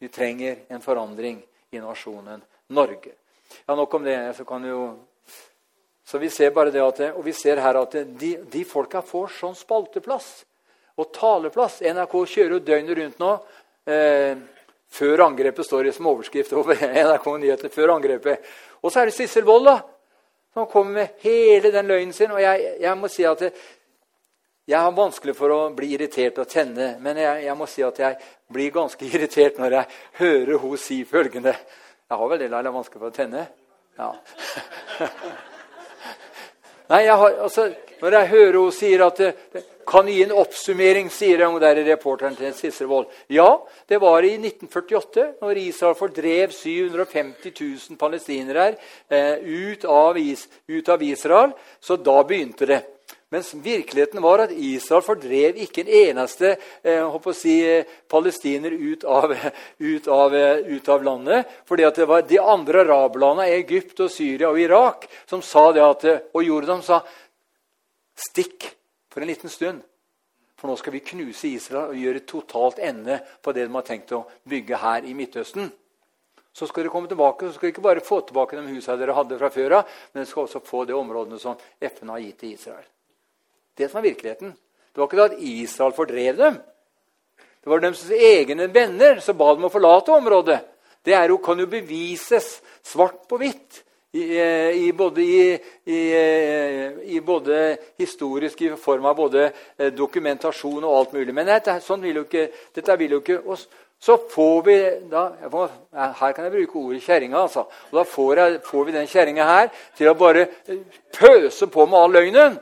[0.04, 1.39] Vi trenger en forandring
[1.71, 2.43] i nasjonen
[2.76, 3.15] Norge.
[3.65, 4.17] Ja, Nok om det.
[4.36, 4.80] Så, kan jo,
[6.06, 9.32] så vi ser bare det at, og vi ser her at de, de folka får
[9.39, 10.44] sånn spalteplass
[11.02, 11.80] og taleplass.
[11.82, 13.32] NRK kjører jo døgnet rundt nå.
[13.89, 14.36] Eh,
[14.96, 16.78] før angrepet står det som overskrift over
[17.10, 17.74] NRK Nyheter.
[17.74, 18.46] før angrepet.
[18.82, 19.80] Og så er det Sissel Wold, da,
[20.54, 22.32] som kommer med hele den løgnen sin.
[22.32, 23.52] Og jeg, jeg må si at det,
[24.65, 28.00] jeg har vanskelig for å bli irritert og tenne, men jeg, jeg, må si at
[28.02, 32.74] jeg blir ganske irritert når jeg hører hun si følgende Jeg har vel det, Laila,
[32.74, 33.48] vanskelig for å tenne?
[33.98, 34.13] Ja.
[36.89, 37.71] Nei, jeg har, altså,
[38.02, 39.21] Når jeg hører hun sier at
[39.86, 43.06] Kan gi en oppsummering, sier hun der reporteren til Sissel Wold.
[43.30, 43.52] Ja,
[43.86, 47.54] det var i 1948, når Israel fordrev 750
[47.91, 48.71] 000 palestinere
[49.06, 51.54] eh, ut, av is, ut av Israel.
[51.78, 52.82] Så da begynte det.
[53.36, 56.54] Mens virkeligheten var at Israel fordrev ikke en eneste
[56.88, 57.56] eh, si,
[58.08, 59.34] palestiner ut av,
[59.91, 61.50] ut, av, ut av, landet.
[61.67, 66.08] fordi det var de andre arablandene, Egypt, og Syria og Irak, som sa det at,
[66.32, 67.02] og Jordan sa
[68.15, 68.69] stikk
[69.12, 69.84] for en liten stund.
[70.56, 74.15] For nå skal vi knuse Israel og gjøre totalt ende på det de har tenkt
[74.15, 75.67] å bygge her i Midtøsten.
[76.56, 79.19] Så skal dere komme tilbake, så skal dere ikke bare få tilbake de husene dere
[79.19, 82.45] hadde fra før av, men dere skal også få de områdene som FN har gitt
[82.45, 82.91] til Israel
[83.77, 84.53] det som er virkeligheten.
[84.95, 86.59] Det var ikke det at Israel fordrev dem.
[87.65, 90.59] Det var deres egne venner som ba dem å forlate området.
[91.05, 93.81] Det jo, kan jo bevises svart på hvitt.
[94.15, 95.23] I, eh, i, både,
[95.83, 101.33] eh, i, både, historisk i form av både eh, dokumentasjon og alt mulig.
[101.35, 102.45] Men dette, sånn vil jo ikke,
[102.77, 103.65] dette vil jo ikke og
[104.05, 104.77] Så får vi
[105.09, 105.69] da, får,
[106.19, 107.41] Her kan jeg bruke ordet kjerringa.
[107.41, 107.65] Altså.
[107.89, 110.47] Og da får, jeg, får vi den kjerringa her til å bare
[111.15, 112.57] pøse på med all løgnen.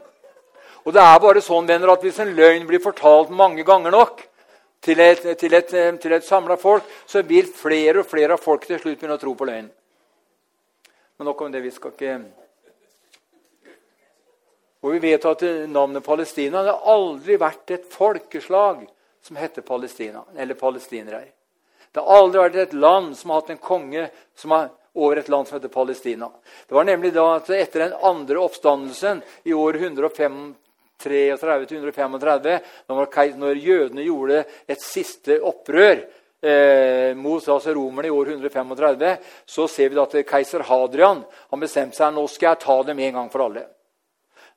[0.84, 4.24] Og det er bare sånn venner, at hvis en løgn blir fortalt mange ganger nok
[4.84, 8.82] til et, til et, et samla folk, så vil flere og flere av folk til
[8.82, 9.72] slutt begynne å tro på løgnen.
[11.18, 11.62] Men nok om det.
[11.64, 12.16] Vi skal ikke
[14.84, 18.82] Og vi vet at navnet Palestina Det har aldri vært et folkeslag
[19.24, 21.22] som heter Palestina, eller palestinere.
[21.94, 25.30] Det har aldri vært et land som har hatt en konge som har over et
[25.30, 26.28] land som heter Palestina.
[26.68, 30.42] Det var nemlig da at etter den andre oppstandelsen i år 105,
[31.04, 32.58] 33-135,
[32.90, 36.02] når, når jødene gjorde et siste opprør
[36.44, 39.14] eh, mot altså romerne i år 135,
[39.46, 43.22] så ser vi at keiser Hadrian har bestemt seg nå skal jeg ta dem en
[43.22, 43.68] gang for alle.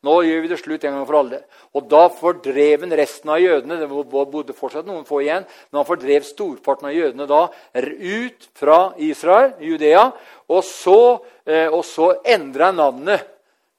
[0.04, 1.38] Nå gjør vi det slutt en gang for alle.
[1.74, 3.78] Og da fordrev han resten av jødene.
[3.80, 8.80] Det bodde fortsatt noen få igjen, men han fordrev storparten av jødene da ut fra
[9.02, 10.04] Israel, Judea.
[10.52, 11.00] Og så,
[11.48, 13.24] eh, og så endra han navnet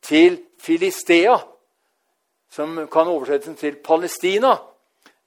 [0.03, 1.37] til Filistea
[2.49, 4.55] som kan oversettes til Palestina.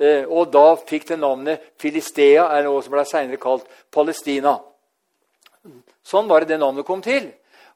[0.00, 4.56] Eh, og da fikk det navnet Filistea, er noe som ble senere kalt Palestina.
[6.00, 7.28] Sånn var det det navnet kom til.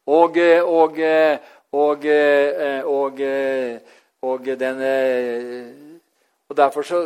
[0.09, 1.37] Og, eh, og, eh,
[1.75, 2.07] og,
[2.89, 3.23] og,
[4.25, 4.83] og den
[6.49, 6.99] Og derfor så,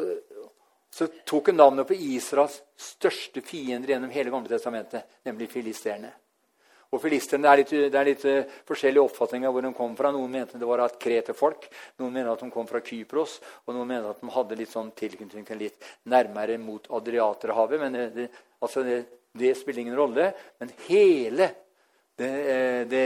[0.90, 6.10] så tok hun navnet på Israels største fiender gjennom hele Gamle testamentet, nemlig filisterene.
[6.88, 9.96] Og filisterne, det er litt, det er litt uh, forskjellige oppfatninger av hvor de kom
[9.98, 10.12] fra.
[10.14, 11.66] Noen mente det var et kreterfolk,
[12.00, 13.34] noen mente at de kom fra Kypros,
[13.66, 17.82] og noen mente at de hadde litt sånn tilknytning til litt nærmere mot Adriaterhavet.
[17.84, 18.28] Men det,
[18.64, 19.02] altså det,
[19.36, 20.30] det, spiller ingen rolle.
[20.62, 21.50] Men hele
[22.16, 23.04] det, eh, det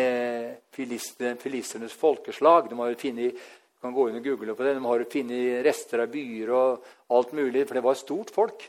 [0.70, 3.42] filiste, filisternes folkeslag de har jo finnet,
[3.82, 7.32] kan gå inn og google på det, de har funnet rester av byer og alt
[7.34, 8.68] mulig, for det var et stort folk.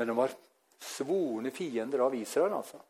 [0.00, 0.32] Men de var
[0.80, 2.56] svorne fiender av Israel.
[2.56, 2.80] altså.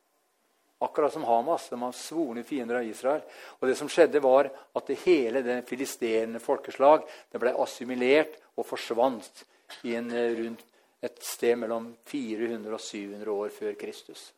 [0.79, 1.69] Akkurat som Hamas.
[1.69, 3.23] De var svorne fiender av Israel.
[3.59, 8.67] Og det som skjedde var at det hele det filisterende folkeslag det ble assimilert og
[8.69, 9.45] forsvant
[9.89, 10.65] i en, eh, rundt
[11.03, 14.33] et sted mellom 400 og 700 år før Kristus.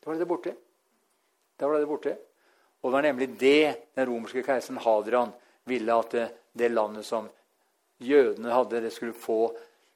[0.00, 0.54] Da var det borte.
[1.58, 2.16] Da var det borte.
[2.80, 5.32] Og det var nemlig det den romerske keiseren Hadrian
[5.64, 7.28] ville at det, det landet som
[8.00, 9.50] jødene hadde, det skulle få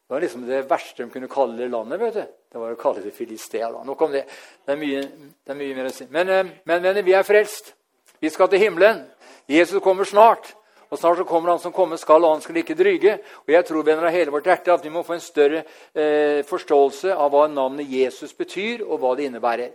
[0.04, 2.00] Det var liksom det verste de kunne kalle landet.
[2.00, 2.26] vet du.
[2.52, 3.70] Det var å kalle det Filistea.
[3.72, 3.84] da.
[3.84, 4.26] Nok om det.
[4.66, 6.06] Det er mye, det er mye mer å si.
[6.10, 7.72] Men, eh, men venner, vi er frelst.
[8.20, 9.06] Vi skal til himmelen.
[9.48, 10.54] Jesus kommer snart.
[10.90, 13.18] Og snart så kommer han som kommer skal, og han skal ikke dryge.
[13.46, 15.64] Og jeg tror venner av hele vårt hjerte at vi må få en større
[15.94, 19.72] eh, forståelse av hva navnet Jesus betyr, og hva det innebærer.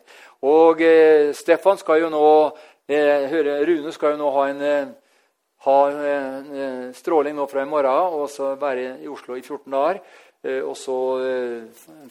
[0.48, 2.26] Og eh, Stefan skal jo nå
[2.88, 4.88] eh, høre, Rune skal jo nå ha en, eh,
[5.66, 10.02] ha eh, stråling nå fra i morgen og så være i Oslo i 14 dager.
[10.44, 10.96] Eh, og så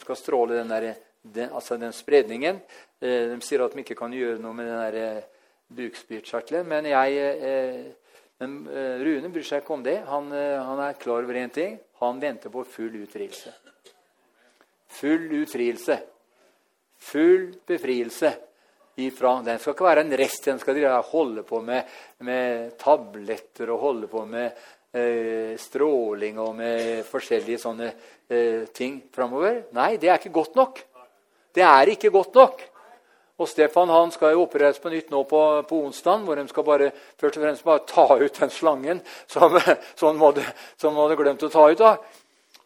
[0.03, 2.61] skal stråle den, der, den, altså den spredningen.
[2.99, 5.23] de sier at de ikke kan gjøre noe med den
[5.69, 6.89] bukspyttkjertelen, men
[8.39, 8.53] men
[9.03, 9.97] Rune bryr seg ikke om det.
[10.07, 11.73] Han, han er klar over én ting.
[11.99, 13.51] Han venter på full utfrielse.
[14.95, 15.97] Full utfrielse.
[17.09, 18.31] Full befrielse
[18.97, 20.45] ifra Den skal ikke være en rest.
[20.45, 21.83] Den skal holde på med,
[22.25, 24.49] med tabletter og holde på med
[24.93, 27.91] eh, stråling og med forskjellige sånne
[28.75, 29.63] ting framover.
[29.73, 30.83] Nei, det er ikke godt nok.
[31.55, 32.61] Det er ikke godt nok.
[33.39, 36.65] Og Stefan han skal jo opereres på nytt nå på, på onsdag, hvor de skal
[36.67, 38.99] bare, først og fremst bare ta ut den slangen
[39.31, 39.55] som,
[39.99, 41.79] som, han hadde, glemt å ta ut.
[41.79, 41.95] da,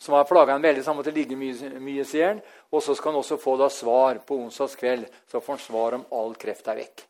[0.03, 2.39] Som har plaga ham veldig, så han måtte ligge mye, mye sier han.
[2.75, 5.05] Og så skal han også få da svar på onsdags kveld.
[5.31, 7.05] Så får han svar om all kreft er vekk.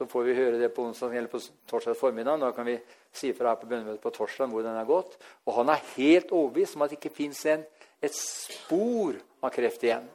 [0.00, 2.40] Så får vi høre det på onsdag eller på torsdag formiddag.
[2.40, 2.78] Da kan vi
[3.12, 5.18] si fra her på bønnemøtet på torsdag hvor den er gått.
[5.44, 10.08] Og han er helt overbevist om at det ikke fins et spor av kreft igjen.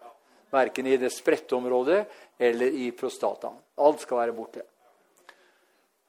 [0.49, 2.01] Verken i det spredte området
[2.41, 3.61] eller i prostataen.
[3.85, 4.65] Alt skal være borte.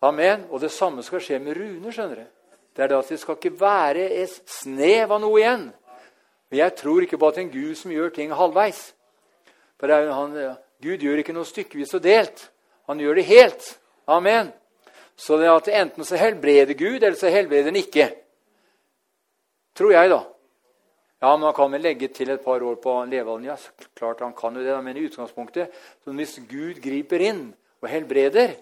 [0.01, 0.49] Amen.
[0.49, 1.93] Og det samme skal skje med Rune.
[1.93, 2.29] skjønner du.
[2.73, 5.75] Det er det at det skal ikke være et snev av noe igjen.
[6.51, 8.93] Men jeg tror ikke på at en Gud som gjør ting halvveis.
[9.81, 10.37] For han,
[10.83, 12.47] Gud gjør ikke noe stykkevis og delt.
[12.87, 13.67] Han gjør det helt.
[14.07, 14.53] Amen.
[15.17, 18.11] Så det at enten så helbreder Gud, eller så helbreder han ikke.
[19.77, 20.23] Tror jeg, da.
[21.21, 23.45] Ja, men Han kan vel legge til et par år på levealderen.
[23.45, 23.57] Ja,
[23.95, 25.73] klart han kan jo det, men i utgangspunktet,
[26.05, 28.53] så hvis Gud griper inn og helbreder,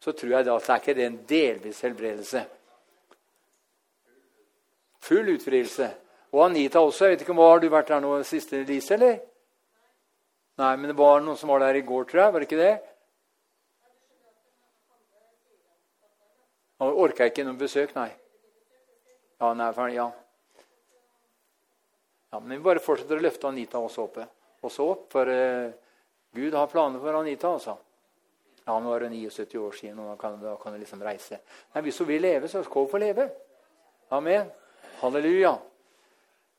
[0.00, 2.44] så tror jeg da at det er ikke det en delvis helbredelse.
[5.02, 5.90] Full utfrielse.
[6.32, 7.04] Og Anita også.
[7.04, 9.18] jeg vet ikke, om Har du vært der nå siste, Lise, eller?
[10.60, 12.32] Nei, men det var noen som var der i går, tror jeg.
[12.32, 12.74] Var det ikke det?
[16.80, 18.10] Nå orka jeg ikke noe besøk, nei.
[19.40, 20.10] Ja, nei, for, ja.
[22.30, 24.20] Ja, men vi bare fortsetter å løfte Anita også opp.
[24.64, 25.72] Også opp for uh,
[26.36, 27.54] Gud har planer for Anita.
[27.56, 27.78] altså.
[28.66, 31.40] Ja, nå er hun 79 år siden, og da kan, da kan hun liksom reise.
[31.74, 33.30] Nei, Hvis hun vil leve, så skal hun få leve.
[34.14, 34.52] Amen.
[35.00, 35.56] Halleluja.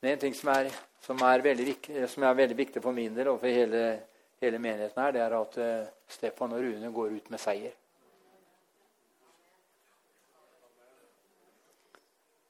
[0.01, 0.71] Det er en ting som er,
[1.05, 1.75] som er, veldig,
[2.09, 3.81] som er veldig, viktig for min del og for hele,
[4.41, 7.75] hele menigheten, her, det er at uh, Stefan og Rune går ut med seier.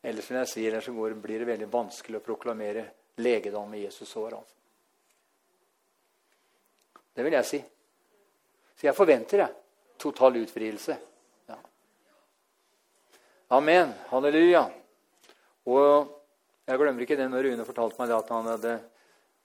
[0.02, 2.86] Ellers vil jeg si, ellers så går, blir det veldig vanskelig å proklamere
[3.20, 4.38] legedom med Jesus sår.
[4.40, 4.56] Altså.
[7.12, 7.62] Det vil jeg si.
[8.80, 9.60] Så jeg forventer jeg,
[10.00, 10.96] total utfrielse.
[11.52, 11.60] Ja.
[13.60, 13.92] Amen.
[14.10, 14.64] Halleluja.
[15.68, 16.16] Og
[16.66, 18.74] jeg glemmer ikke det når Rune fortalte meg at han hadde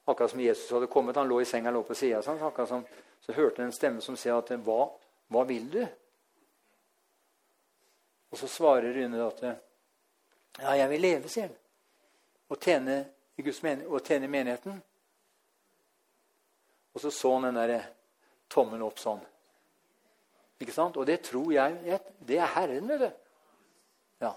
[0.07, 1.17] akkurat som Jesus hadde kommet.
[1.17, 2.87] Han lå i senga lå på sida sånn, akkurat
[3.25, 4.87] så hørte han en stemme som sier at hva,
[5.33, 5.81] hva vil du?
[8.31, 11.57] Og så svarer Rune at ja, jeg vil leve, sier han.
[12.53, 13.01] Og tjene
[13.37, 14.79] og tjene menigheten.
[16.95, 17.89] Og så så han den der
[18.49, 19.21] tommelen opp sånn.
[20.63, 20.97] Ikke sant?
[20.97, 23.11] Og det tror jeg Det er Herren, vet du.
[24.25, 24.33] Ja.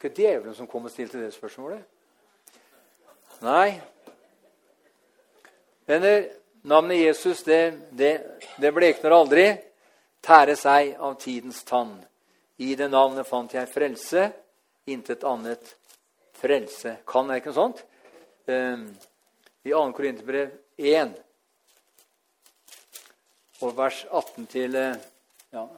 [0.00, 1.82] Var ikke djevelen som kom og stilte det spørsmålet.
[3.44, 3.74] Nei.
[5.84, 6.22] Venner,
[6.64, 8.14] navnet Jesus, det, det,
[8.56, 9.44] det blekner aldri.
[10.24, 11.92] Tære seg av tidens tann.
[12.64, 14.24] I det navnet fant jeg frelse,
[14.88, 15.74] intet annet
[16.40, 16.96] frelse.
[17.04, 17.84] Kan det ikke noe sånt?
[18.48, 18.88] Um,
[19.68, 19.84] I 2.
[20.00, 21.12] Korinterbrev 1
[23.60, 25.08] og vers 18 til eh,
[25.52, 25.68] ja,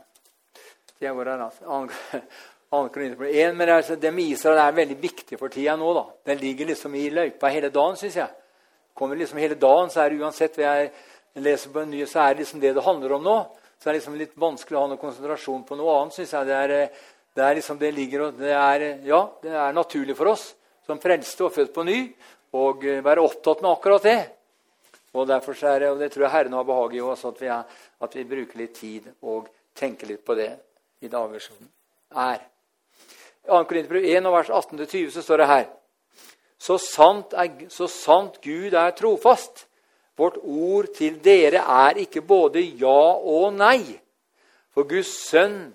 [1.02, 1.50] er er 2.
[1.58, 5.92] Korinterbrev 1, Men altså, det med Israel er veldig viktig for tida nå.
[5.94, 6.04] da.
[6.24, 8.28] Den ligger liksom i løypa hele dagen, syns jeg.
[8.94, 10.92] Kommer liksom hele dagen, så er det uansett hva jeg
[11.44, 13.36] leser på en ny, så er det liksom det det handler om nå.
[13.78, 16.48] Så er det liksom litt vanskelig å ha noe konsentrasjon på noe annet, syns jeg.
[16.48, 17.00] Det er, eh,
[17.34, 20.54] det er liksom det ligger og det er, Ja, det er naturlig for oss
[20.86, 21.98] som frelste og født på ny,
[22.52, 24.20] og eh, være opptatt med akkurat det.
[25.12, 27.48] Og derfor er det, og det tror jeg Herren har behag i oss, at vi,
[27.48, 30.50] at vi bruker litt tid og tenker litt på det
[31.04, 31.68] i dager som
[32.16, 32.51] er.
[33.42, 33.64] I 2.
[33.68, 35.70] Korinterbrev 1, vers 18-20 så står det her
[36.62, 39.64] så sant, er, så sant Gud er trofast.
[40.18, 43.80] Vårt ord til dere er ikke både ja og nei.
[44.70, 45.72] For Guds sønn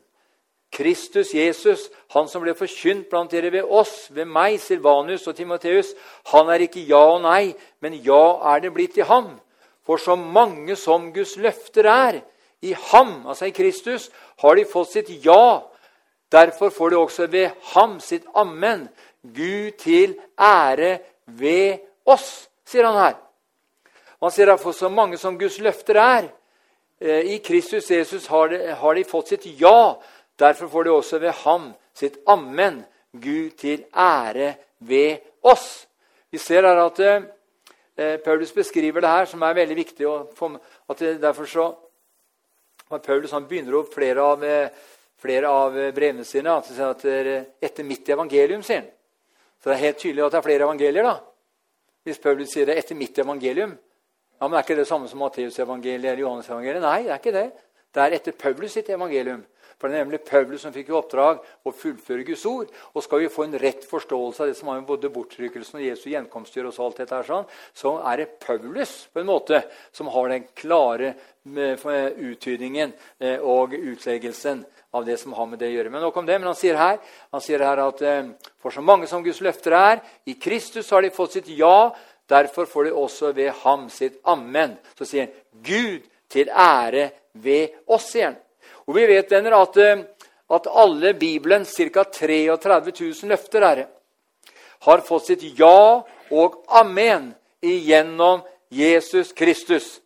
[0.72, 5.94] Kristus Jesus, han som ble forkynt blant dere ved oss, ved meg, Silvanus og Timoteus,
[6.32, 9.34] han er ikke ja og nei, men ja er det blitt i ham.
[9.88, 12.22] For så mange som Guds løfter er,
[12.62, 14.10] i ham, altså i Kristus,
[14.42, 15.62] har de fått sitt ja
[16.32, 18.88] Derfor får du også ved ham sitt ammen,
[19.22, 23.16] Gud til ære ved oss, sier han her.
[24.22, 26.30] Han sier at for så mange som Guds løfter er,
[27.02, 29.96] eh, i Kristus Jesus har de, har de fått sitt ja.
[30.40, 35.88] Derfor får de også ved ham sitt ammen, Gud til ære ved oss.
[36.32, 40.06] Vi ser her at eh, Paulus beskriver det her, som er veldig viktig.
[40.90, 41.76] at det, derfor så
[43.04, 44.70] Paulus begynner opp flere av, eh,
[45.18, 47.06] flere av brevene sine at, at
[47.64, 48.64] etter mitt evangelium.
[48.64, 48.92] sier han.
[49.58, 51.04] Så det er helt tydelig at det er flere evangelier.
[51.04, 51.18] da.
[52.06, 53.78] Hvis Paulus sier det etter mitt evangelium.
[54.38, 56.82] Ja, men Er ikke det samme som Matteusevangeliet eller Johannes-evangeliet?
[56.82, 57.48] Nei, det er ikke det.
[57.94, 59.42] Det er etter Paulus sitt evangelium.
[59.78, 62.70] For det er nemlig Paulus som fikk i oppdrag å fullføre Guds ord.
[62.94, 65.86] Og skal vi få en rett forståelse av det som har med både bortrykkelsen og
[65.86, 69.62] Jesu gjenkomst gjør, og alt dette her, sånn, så er det Paulus på en måte
[69.94, 71.86] som har den klare eh,
[72.30, 75.92] uttydningen eh, og utleggelsen av det som har med det å gjøre.
[75.92, 76.38] Men nok om det.
[76.40, 77.00] Men han sier her,
[77.34, 78.30] han sier her at eh,
[78.62, 81.92] for så mange som Guds løfter er, i Kristus har de fått sitt ja.
[82.28, 84.76] Derfor får de også ved ham sitt amen.
[84.98, 87.10] Så sier han Gud til ære
[87.40, 88.36] ved oss, han.
[88.88, 90.04] Og vi vet venner, at, eh,
[90.56, 92.04] at alle Bibelens ca.
[92.04, 93.86] 33 000 løfter er,
[94.88, 97.32] har fått sitt ja og amen
[97.64, 99.98] igjennom Jesus Kristus.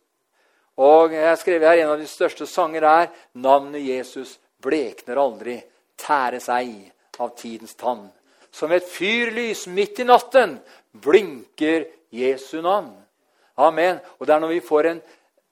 [0.78, 5.58] Og jeg skrev her En av de største sanger er 'Navnet Jesus blekner aldri,
[5.98, 8.10] tæres ei av tidens tann'.
[8.52, 10.60] Som et fyrlys midt i natten
[10.92, 12.92] blinker Jesu navn.
[13.58, 14.00] Amen.
[14.20, 15.02] Og det er når vi får en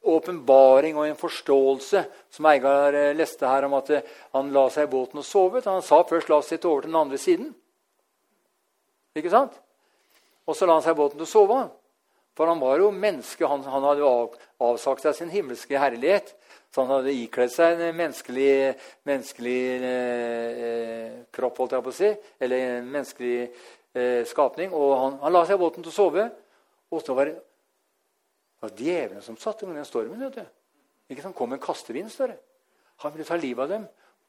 [0.04, 4.88] åpenbaring og en forståelse, som Eigar eh, leste her om at eh, han la seg
[4.88, 5.66] i båten og sovet.
[5.66, 7.54] Han sa først 'la oss sitte over til den andre siden'.
[9.16, 9.54] Ikke sant?
[10.48, 11.70] Og så la han seg i båten å sove.
[12.36, 13.48] For han var jo menneske.
[13.48, 16.36] Han, han hadde jo avsagt seg sin himmelske herlighet.
[16.70, 18.52] Så han hadde ikledd seg en menneskelig,
[19.10, 22.10] menneskelig eh, kropp, holdt jeg på å si.
[22.46, 24.74] Eller en menneskelig eh, skapning.
[24.78, 26.28] Og han, han la seg i båten til å sove.
[26.94, 27.40] Og så var det
[28.60, 30.20] det var djevelen som satte i gang den stormen.
[30.20, 30.46] vet du.
[31.10, 32.12] Ikke som kom en kastevind.
[32.12, 32.40] står det.
[32.98, 33.86] Han ville ta livet av dem.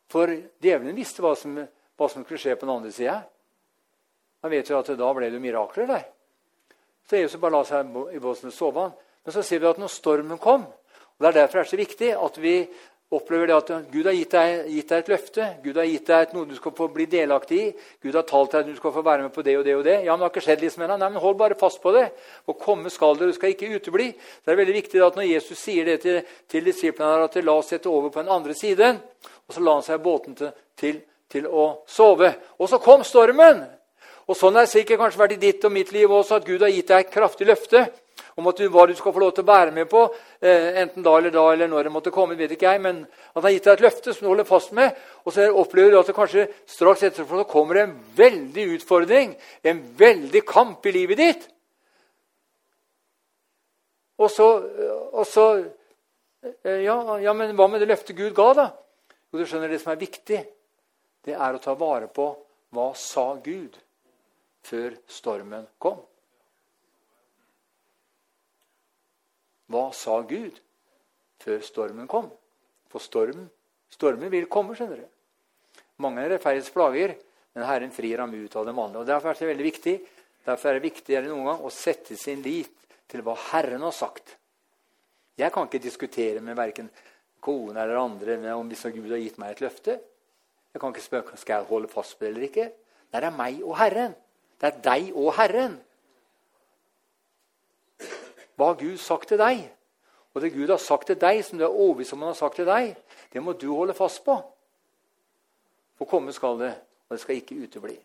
[0.08, 0.30] For
[0.62, 1.56] djevelen visste hva som,
[1.98, 3.16] hva som skulle skje på den andre sida.
[4.42, 6.04] Han vet jo at da ble det mirakler der.
[7.10, 8.86] Så Jesus bare la seg i båten og sove.
[9.24, 10.68] Men så ser vi at når stormen kom
[11.20, 12.54] og Det er derfor det er så viktig at vi
[13.10, 16.30] opplever det at Gud har gitt deg, gitt deg, et løfte, Gud har gitt deg
[16.32, 17.72] noe du skal få bli delaktig i.
[18.00, 19.82] Gud har talt deg at du skal få være med på det og det og
[19.84, 19.96] det.
[20.06, 20.96] Ja, men det har ikke skjedd liksom ennå.
[20.96, 22.06] Nei, men hold bare fast på det.
[22.48, 24.06] Og komme skal dere, du skal ikke utebli.
[24.14, 27.56] Så det er veldig viktig at når Jesus sier det til, til disiplene, at la
[27.58, 29.02] oss sette over på den andre siden,
[29.44, 32.30] og så la han seg båten til, til, til å sove.
[32.56, 33.66] Og så kom stormen!
[34.30, 36.62] Og Sånn har det sikkert kanskje vært i ditt og mitt liv også, at Gud
[36.62, 37.88] har gitt deg et kraftig løfte
[38.36, 40.02] om at du, hva du skal få lov til å være med på,
[40.40, 42.36] eh, enten da eller da eller når det måtte komme.
[42.36, 44.96] vet ikke jeg, Men han har gitt deg et løfte som du holder fast med.
[45.24, 49.36] Og så opplever du at det kanskje straks etterpå så kommer det en veldig utfordring,
[49.64, 51.48] en veldig kamp i livet ditt.
[54.20, 54.46] Og så,
[55.12, 55.46] og så
[56.64, 58.70] eh, ja, ja, men hva med det løftet Gud ga, da?
[59.30, 60.40] Jo, du skjønner, Det som er viktig,
[61.24, 62.26] det er å ta vare på
[62.74, 63.78] hva sa Gud
[64.66, 66.00] før stormen kom.
[69.70, 70.58] Hva sa Gud
[71.40, 72.30] før stormen kom?
[72.90, 73.46] For stormen,
[73.92, 75.08] stormen vil komme, skjønner du.
[76.02, 77.14] Mange er rettferdighets plager,
[77.54, 79.02] men Herren frir ham ut av dem alle.
[79.02, 79.96] Og Derfor er det veldig viktig
[80.44, 82.72] derfor er det viktigere enn noen gang å sette sin lit
[83.10, 84.36] til hva Herren har sagt.
[85.38, 86.90] Jeg kan ikke diskutere med verken
[87.40, 89.98] kone eller andre om hvis Gud har gitt meg et løfte.
[90.70, 92.66] Jeg kan ikke spørre skal jeg holde fast på det eller ikke.
[93.10, 94.14] Det er meg og Herren.
[94.60, 95.78] Det er deg og Herren.
[98.60, 99.64] Hva har Gud sagt til deg?
[100.34, 102.60] Og det Gud har sagt til deg, som du er overbevist om han har sagt
[102.60, 102.92] til deg,
[103.32, 104.36] det må du holde fast på.
[105.98, 106.74] For komme skal det,
[107.08, 107.96] og det skal ikke utebli.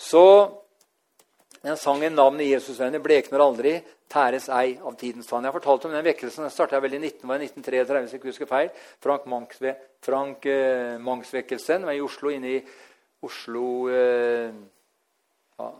[0.00, 0.24] Så
[1.62, 5.44] den sangen 'Navnet Jesusvenner' blekner aldri, tæres ei av tidens tann.
[5.44, 6.42] Jeg har fortalt om den vekkelsen.
[6.42, 8.70] Den starta vel i 1933, hvis jeg ikke husker feil.
[9.00, 9.60] Frank, Mangs,
[10.00, 12.62] Frank eh, var i Oslo, inne i
[13.22, 14.54] Oslo eh,
[15.58, 15.70] ja,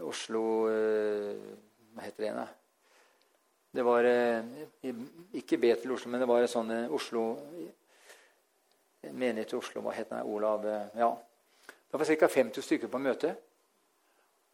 [0.00, 1.38] Oslo eh,
[1.94, 2.63] Hva heter det igjen?
[3.74, 4.44] Det var eh,
[5.34, 7.24] ikke Betel Oslo, men det var en sånn eh, Oslo
[9.10, 9.82] menighet i Oslo.
[9.82, 10.28] Hva het den?
[10.30, 11.10] Olav eh, Ja.
[11.90, 12.28] Det var ca.
[12.28, 13.40] 50 stykker på møtet.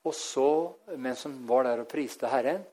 [0.09, 0.49] Og så,
[0.97, 2.65] mens de var der og priste Herren,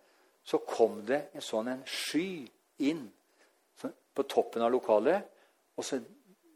[0.44, 2.48] så kom det en sånn en sky
[2.88, 3.04] inn
[4.16, 5.28] på toppen av lokalet.
[5.76, 6.00] Og så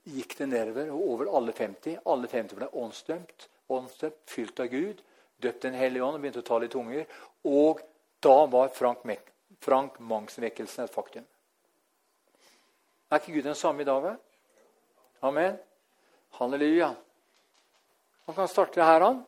[0.07, 1.99] gikk det nedover og over alle 50.
[2.07, 5.03] Alle 50 ble åndsdømt, åndsdømt fylt av Gud,
[5.43, 7.03] døpt Den hellige ånd og begynte å tale i tunger.
[7.43, 7.83] Og
[8.23, 9.03] da var Frank
[9.59, 11.25] Frank Mangs-vekkelsen et faktum.
[13.11, 14.15] Er ikke Gud den samme i dag?
[15.21, 15.57] Amen.
[16.39, 16.93] Halleluja.
[18.27, 19.25] Man kan starte her, han.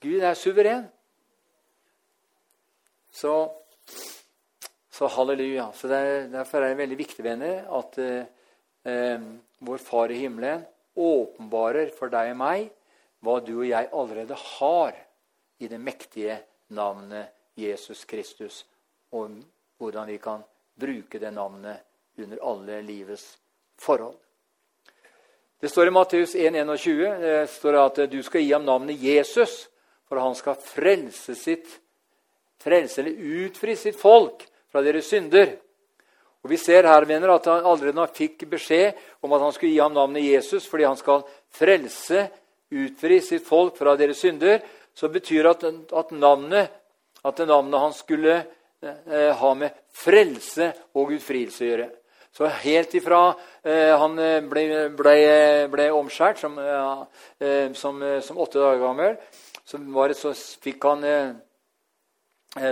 [0.00, 0.86] Gud er suveren.
[3.12, 3.34] Så,
[4.90, 5.68] så halleluja.
[5.76, 8.24] Så er, Derfor er det veldig viktig, venner, at eh,
[8.88, 9.28] eh,
[9.60, 10.64] vår Far i himmelen
[10.96, 12.70] åpenbarer for deg og meg
[13.24, 14.96] hva du og jeg allerede har
[15.60, 16.38] i det mektige
[16.76, 18.64] navnet Jesus Kristus,
[19.12, 19.38] og
[19.78, 20.44] hvordan vi kan
[20.76, 21.82] bruke det navnet
[22.18, 23.38] under alle livets
[23.78, 24.16] forhold.
[25.60, 29.68] Det står i Matteus 1,21 det står at du skal gi ham navnet Jesus,
[30.08, 31.78] for han skal frelse sitt
[32.60, 35.54] frelse eller utfri sitt folk fra deres synder.
[36.44, 38.94] Og Vi ser her venner, at han allerede fikk beskjed
[39.24, 42.28] om at han skulle gi ham navnet Jesus fordi han skal frelse,
[42.70, 44.60] utfri sitt folk fra deres synder,
[44.94, 46.70] så betyr at, at navnet
[47.26, 48.34] at navnet han skulle
[48.82, 51.88] eh, ha med frelse og utfrielse å gjøre.
[52.36, 53.20] Så helt ifra
[53.64, 54.66] eh, han eh, ble,
[54.96, 55.16] ble,
[55.72, 56.58] ble omskjært som,
[57.74, 59.16] som, som, åtte dager gammel,
[59.66, 61.04] så, det, så fikk han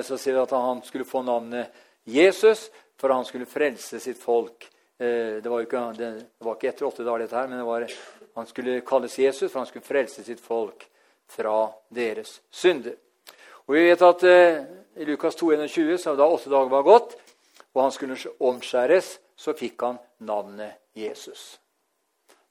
[0.05, 1.75] Så sier vi at han skulle få navnet
[2.09, 4.69] Jesus, for han skulle frelse sitt folk.
[4.97, 6.09] Det var, ikke, det,
[6.41, 7.85] var ikke etter åtte dager, dette her, men var,
[8.39, 10.87] han skulle kalles Jesus, for han skulle frelse sitt folk
[11.35, 12.97] fra deres synder.
[13.67, 17.15] Og vi vet at I Lukas 2, 21, så da åtte dager var gått,
[17.75, 21.59] og han skulle omskjæres, så fikk han navnet Jesus.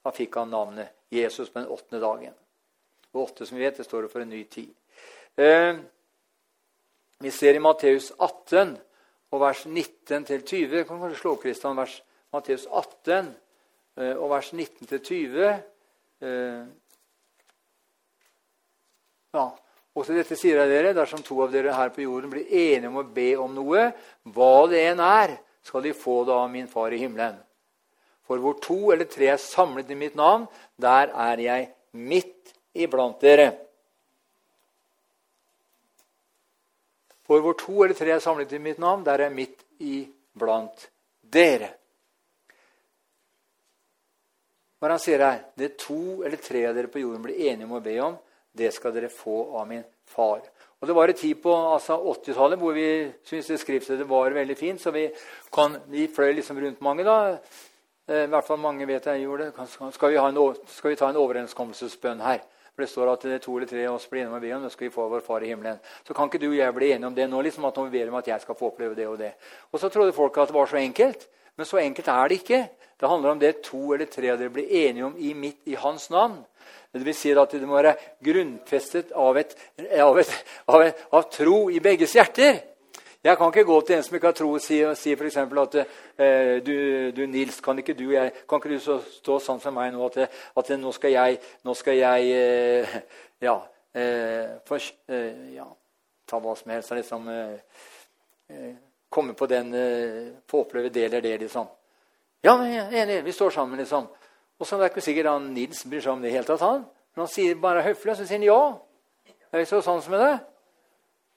[0.03, 2.33] Da fikk han navnet Jesus på den åttende dagen.
[3.13, 4.73] Og åtte, som vi vet, det står for en ny tid.
[5.37, 5.77] Eh,
[7.23, 8.75] vi ser i Matteus 18
[9.33, 11.95] og vers 19-20 Kan kanskje slå Kristian, vers
[12.33, 13.31] Matteus 18
[13.97, 15.39] eh, og vers 19-20.
[16.21, 16.65] Eh,
[19.33, 19.47] ja,
[19.93, 23.01] også dette sier jeg dere, dersom to av dere her på jorden blir enige om
[23.01, 23.91] å be om noe,
[24.33, 27.37] hva det enn er, skal de få det av min far i himmelen.
[28.27, 30.47] For hvor to eller tre er samlet i mitt navn,
[30.81, 33.51] der er jeg midt iblant dere.
[37.23, 40.89] For hvor to eller tre er samlet i mitt navn, der er jeg midt iblant
[41.21, 41.69] dere.
[44.81, 45.43] Hva han sier her?
[45.55, 48.17] Det to eller tre av dere på jorden blir enige om å be om,
[48.53, 50.41] det skal dere få av min far.
[50.79, 52.87] Og Det var en tid på altså 80-tallet hvor vi
[53.23, 54.81] syntes skriftstedet var veldig fint.
[54.81, 55.05] Så vi,
[55.53, 57.05] kan, vi fløy liksom rundt mange.
[57.07, 57.37] da.
[58.07, 59.67] Eh, I hvert fall mange vet jeg gjorde det.
[59.95, 62.43] Skal vi, en, skal vi ta en overenskomstesbønn her?
[62.75, 64.43] For Det står at det er to eller tre av oss blir enige om å
[64.43, 65.79] be om så skal vi få vår Far i himmelen.
[66.03, 68.09] Så kan ikke du og jeg bli enige om det nå, liksom at nå ber
[68.09, 69.35] om at jeg skal få oppleve det og det.
[69.71, 71.27] Og så trodde folk at det var så enkelt.
[71.55, 72.63] Men så enkelt er det ikke.
[72.99, 75.75] Det handler om det to eller tre av dere blir enige om i, mitt, i
[75.75, 76.41] hans navn.
[76.93, 79.55] Det vil si at det må være grunnfestet av, et,
[79.99, 80.35] av, et,
[80.67, 82.61] av, et, av tro i begges hjerter.
[83.23, 85.37] Jeg kan ikke gå til en som ikke har tro, og si, si f.eks.
[85.37, 86.73] at eh, du,
[87.15, 90.09] du, Nils, kan ikke du, jeg, kan ikke du så, stå sånn for meg nå
[90.09, 92.97] at, at nå skal jeg, nå skal jeg eh,
[93.47, 93.55] ja,
[93.95, 95.69] eh, for, eh, ja,
[96.27, 96.91] ta hva som helst.
[96.99, 97.87] Liksom, eh,
[98.51, 98.75] eh,
[99.09, 99.71] komme på den
[100.49, 101.71] Få oppleve det eller det, liksom.
[102.43, 103.21] Ja, men enig.
[103.23, 104.07] Vi står sammen, liksom.
[104.63, 106.61] Og så er det ikke sikkert han Nils bryr seg om det i hele tatt.
[106.63, 106.85] han.
[107.11, 108.61] Men han sier bare høflig, så sier han ja.
[109.27, 110.37] Det er ikke så sånn som det.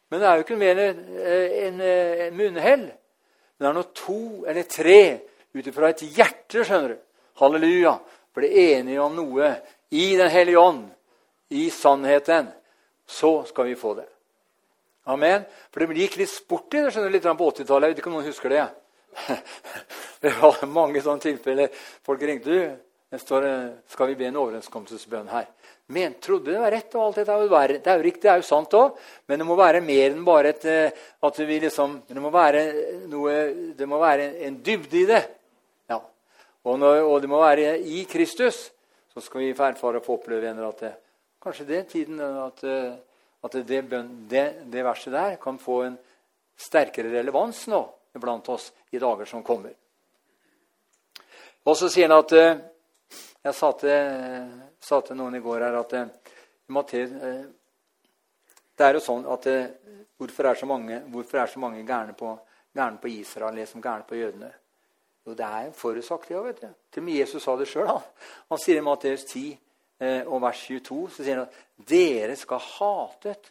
[0.06, 1.00] Men det er jo ikke mer enn
[1.66, 2.84] en, en munnhell.
[2.86, 5.00] Men det er nå to eller tre
[5.56, 7.02] ut ifra et hjerte, skjønner du,
[7.42, 7.96] halleluja,
[8.36, 9.50] blir enige om noe
[9.90, 10.86] i Den hellige ånd,
[11.50, 12.52] i sannheten,
[13.06, 14.06] så skal vi få det.
[15.10, 15.44] Amen.
[15.70, 17.90] For det gikk litt sport i det skjønner du, litt på 80-tallet.
[17.90, 18.66] Jeg vet ikke om noen husker det.
[20.22, 21.70] Det var mange sånne tilfeller.
[22.04, 22.50] Folk ringte.
[22.50, 22.74] du,
[23.10, 23.44] det står
[23.92, 25.46] skal vi be en overenskomstesbønn her.
[25.94, 28.32] Men trodde det var rett, og alt dette er jo, det er jo riktig, det
[28.32, 28.96] er jo sant òg.
[29.30, 32.64] Men det må være mer enn bare et, eh, at vi liksom, det må være
[33.12, 33.36] noe,
[33.78, 35.22] det må være en dybde i det.
[35.92, 36.00] Ja.
[36.66, 38.64] Og, når, og det må være i Kristus.
[39.14, 40.94] Så skal vi få erfare og få oppleve at det,
[41.40, 42.92] kanskje det tiden at, eh,
[43.46, 43.82] at det,
[44.28, 45.98] det, det verset der kan få en
[46.58, 47.84] sterkere relevans nå
[48.18, 49.72] blant oss i dager som kommer.
[51.66, 52.58] Og så sier han at eh,
[53.46, 56.08] jeg sa til, sa til, noen i går her at eh,
[56.98, 57.44] eh,
[58.76, 59.66] det er jo sånn at eh,
[60.16, 62.30] Hvorfor er så mange, hvorfor er så mange gærne, på,
[62.72, 64.48] gærne på Israel, liksom gærne på jødene?
[65.26, 66.70] Jo, det er forutsagt, ja, vet du.
[66.88, 67.90] Til og med Jesus sa det sjøl.
[67.90, 68.00] Han.
[68.48, 69.42] han sier i Matteus 10
[70.00, 73.50] eh, og vers 22 så sier han at dere skal hatet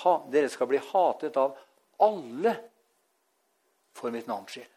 [0.00, 1.56] ha, dere skal bli hatet av
[2.06, 2.56] alle
[3.96, 4.72] for mitt navns skyld.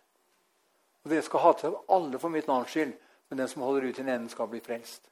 [1.06, 2.98] Og dere skal hates av alle for mitt navns skyld.
[3.30, 5.06] Men den som holder ut til enden, skal bli frelst.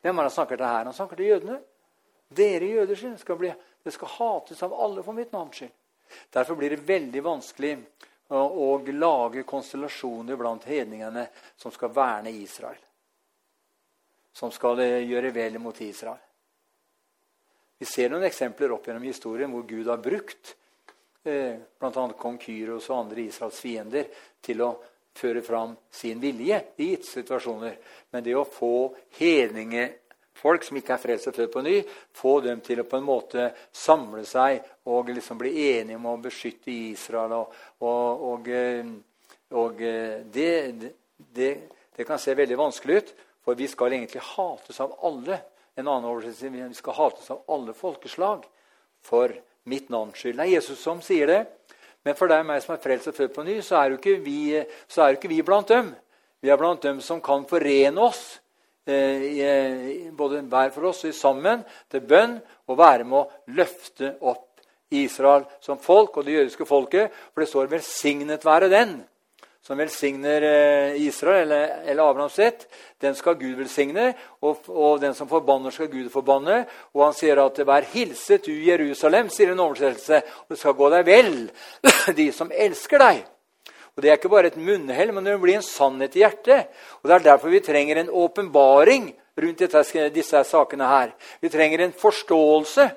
[0.00, 0.84] Hvem er det han snakker til her?
[0.84, 1.60] Han snakker til jødene.
[2.34, 3.52] Dere jøder skyld skal bli,
[3.84, 5.72] det skal hates av alle for mitt navns skyld.
[6.32, 7.76] Derfor blir det veldig vanskelig
[8.34, 11.26] å, lage konstellasjoner blant hedningene
[11.56, 12.80] som skal verne Israel.
[14.34, 16.18] som skal eh, gjøre vel mot Israel.
[17.78, 20.56] Vi ser noen eksempler opp gjennom historien hvor Gud har brukt
[21.22, 22.06] eh, bl.a.
[22.18, 24.08] kong Kyros og andre Israels fiender
[24.42, 24.72] til å
[25.14, 27.76] føre fram sin vilje i gitte situasjoner.
[28.10, 31.76] Men det å få hedningefolk som ikke er frelst og født på ny,
[32.14, 36.18] få dem til å på en måte samle seg og liksom bli enige om å
[36.22, 37.54] beskytte Israel og,
[37.86, 38.90] og, og, eh,
[39.54, 40.52] og eh, det,
[41.16, 41.52] det,
[41.94, 45.40] det, kan se veldig vanskelig ut, for vi skal egentlig hates av alle.
[45.74, 48.46] En annen oversettelse vi skal hates av alle folkeslag
[49.04, 49.32] for
[49.68, 50.38] mitt navns skyld.
[50.38, 51.40] Det er Jesus som sier det.
[52.04, 53.98] Men for deg og meg som er frelst og født på ny, så er jo
[53.98, 55.92] ikke vi, ikke vi blant dem.
[56.44, 58.40] Vi er blant dem som kan forene oss,
[58.84, 62.36] eh, både hver for oss og sammen, til bønn
[62.68, 64.60] og være med å løfte opp
[64.94, 67.10] Israel som folk og det jødiske folket.
[67.32, 69.00] For det står 'velsignet være den'
[69.64, 72.66] som velsigner eh, Israel eller, eller Abraham sitt,
[73.00, 74.10] den skal Gud velsigne.
[74.44, 76.66] Og, og, den som forbanner, skal Gud forbanne.
[76.92, 80.20] Og han sier at 'vær hilset, du Jerusalem', sier en oversettelse.
[80.44, 81.32] Og det skal gå deg vel,
[82.20, 83.24] de som elsker deg.
[83.96, 86.68] Og Det er ikke bare et munnhell, men det blir en sannhet i hjertet.
[87.00, 91.14] Og Det er derfor vi trenger en åpenbaring rundt dette, disse sakene her.
[91.40, 92.90] Vi trenger en forståelse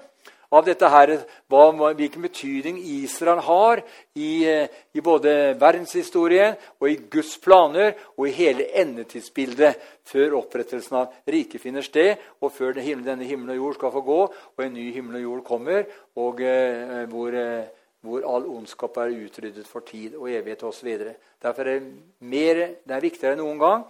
[0.53, 1.13] av dette her,
[1.51, 3.81] hva, hvilken betydning Israel har
[4.15, 11.01] i, eh, i, både verdenshistorien og i Guds planer og i hele endetidsbildet før opprettelsen
[11.01, 14.19] av riket finner sted, og før denne himmelen og jord skal få gå,
[14.55, 17.67] og en ny himmel og jord kommer, og eh, hvor, eh,
[18.01, 20.95] hvor, all ondskap er utryddet for tid og evighet osv.
[21.43, 23.89] Derfor er det, mer, det er viktigere enn noen gang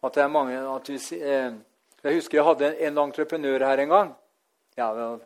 [0.00, 1.52] at det er mange at vi, eh,
[2.02, 4.14] Jeg husker jeg hadde en entreprenør her en gang.
[4.76, 5.18] Ja,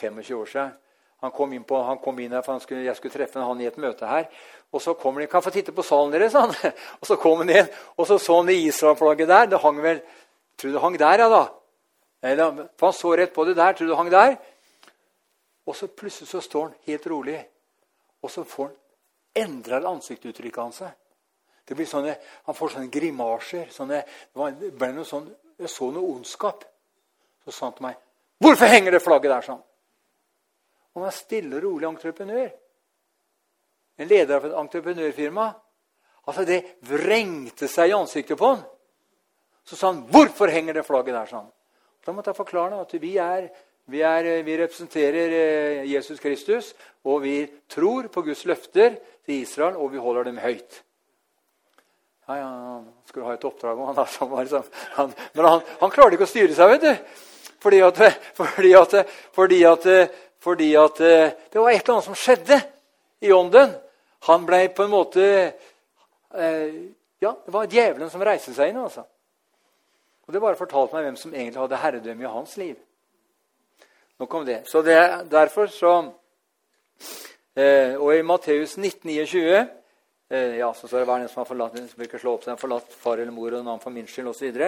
[0.00, 0.72] 25 år siden.
[1.24, 3.66] Han kom inn, på, han kom inn her, for skulle, jeg skulle treffe han i
[3.66, 4.26] et møte her.
[4.72, 6.54] Og så kommer han, 'Kan jeg få titte på salen deres?' Han.
[7.00, 9.46] Og så kom han inn, og så så han det Israel-flagget der.
[9.46, 10.02] Det hang vel
[10.58, 11.46] Tror du det hang der, ja, da.
[12.22, 13.72] Eller, for han så rett på det der.
[13.72, 14.36] Tror du det hang der.
[15.66, 17.48] Og så plutselig så står han helt rolig.
[18.22, 18.76] Og så får han
[19.44, 20.82] endra ansiktsuttrykket hans.
[21.68, 22.16] Det blir sånne,
[22.46, 23.68] Han får sånne grimasjer.
[23.70, 26.64] Sånne, det ble noe sånn, Jeg så noe ondskap.
[27.44, 27.94] Så sa han til meg
[28.40, 29.62] 'Hvorfor henger det flagget der?' sånn?
[30.94, 32.52] Han var stille og rolig entreprenør.
[33.98, 35.48] En leder av et entreprenørfirma.
[36.26, 38.64] Altså, Det vrengte seg i ansiktet på han.
[39.64, 41.52] Så sa han, 'Hvorfor henger det flagget der?' sånn.
[42.06, 43.48] Da måtte jeg forklare at vi, er,
[43.86, 46.74] vi, er, vi representerer eh, Jesus Kristus,
[47.04, 50.82] og vi tror på Guds løfter til Israel, og vi holder dem høyt.
[52.28, 54.64] Ja, ja, Han skulle ha et oppdrag, og han, liksom,
[54.96, 56.70] han, men han, han klarte ikke å styre seg.
[56.70, 57.20] vet du.
[57.64, 58.00] Fordi at,
[58.36, 58.94] fordi at,
[59.32, 59.86] fordi at,
[60.44, 62.60] fordi at det var et eller annet som skjedde
[63.24, 63.72] i ånden.
[64.28, 65.24] Han ble på en måte
[66.34, 66.74] eh,
[67.18, 68.80] Ja, det var djevelen som reiste seg inn.
[68.80, 69.04] altså.
[70.26, 72.74] Og Det bare fortalte meg hvem som egentlig hadde herredømme i hans liv.
[74.20, 74.62] Nok om det.
[74.68, 74.96] Så det,
[75.30, 75.94] derfor så
[77.56, 79.56] eh, Og i Matteus 19, 29
[80.30, 82.60] eh, ja, så står det hver den som har forlatt, som ikke slå opp seg,
[82.60, 84.60] forlatt far eller mor og navn for min skyld osv.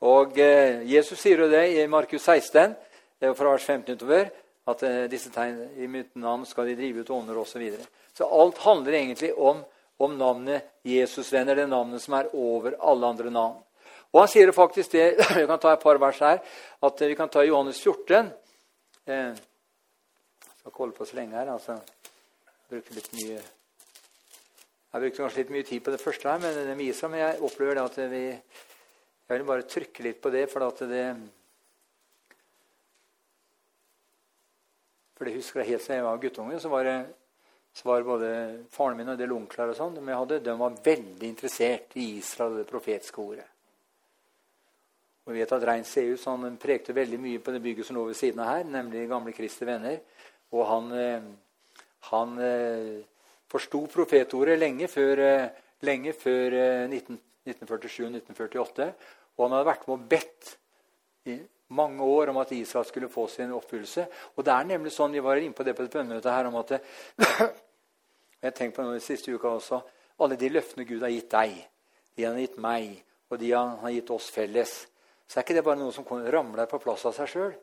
[0.00, 2.76] Og eh, Jesus sier jo det i Markus 16,
[3.18, 4.28] det er fra vers 15 utover,
[4.68, 7.52] at eh, disse tegn i mitt navn skal de drive ut ånder osv.
[7.52, 7.86] Så, videre.
[8.16, 9.62] så alt handler egentlig om,
[9.98, 13.58] om navnet Jesusvenner, det navnet som er over alle andre navn.
[14.12, 15.08] Og han sier faktisk det
[15.38, 16.40] Vi kan ta et par vers her.
[16.82, 18.32] at Vi kan ta Johannes 14.
[19.08, 21.52] Eh, jeg skal ikke holde på så lenge her.
[21.52, 21.78] altså.
[22.68, 26.76] Bruke litt mye Jeg brukte kanskje litt mye tid på det første her, men det
[26.78, 28.24] viser, men jeg opplever det at vi
[29.28, 31.04] jeg vil bare trykke litt på det, for at det
[35.18, 36.98] For det husker jeg helt siden jeg var guttunge, så var, det,
[37.74, 38.28] så var både
[38.70, 42.04] faren min og en del onkler og sånn, de, hadde, de var veldig interessert i
[42.20, 43.48] Israel og det profetiske ordet.
[45.26, 48.06] Og vi vet at Rein Seus han prekte veldig mye på det bygget som lå
[48.08, 49.98] ved siden av her, nemlig Gamle Kristi Venner.
[50.56, 51.26] Og han, eh,
[52.08, 53.04] han eh,
[53.50, 55.50] forsto profetordet lenge før, eh,
[55.84, 56.56] lenge før
[56.88, 58.88] 1947-1948.
[59.36, 60.54] Og han hadde vært med og bedt
[61.68, 64.06] mange år om at Israel skulle få sin oppfyllelse.
[64.36, 66.56] Og det er nemlig sånn, Vi var inne på det på et bønnemøte her om
[66.56, 66.80] at det,
[68.42, 69.80] Jeg har på i siste uka også.
[70.20, 71.56] Alle de løftene Gud har gitt deg,
[72.14, 74.86] de han har gitt meg, og de han har gitt oss felles,
[75.26, 77.54] så er ikke det bare noe som ramler på plass av seg sjøl.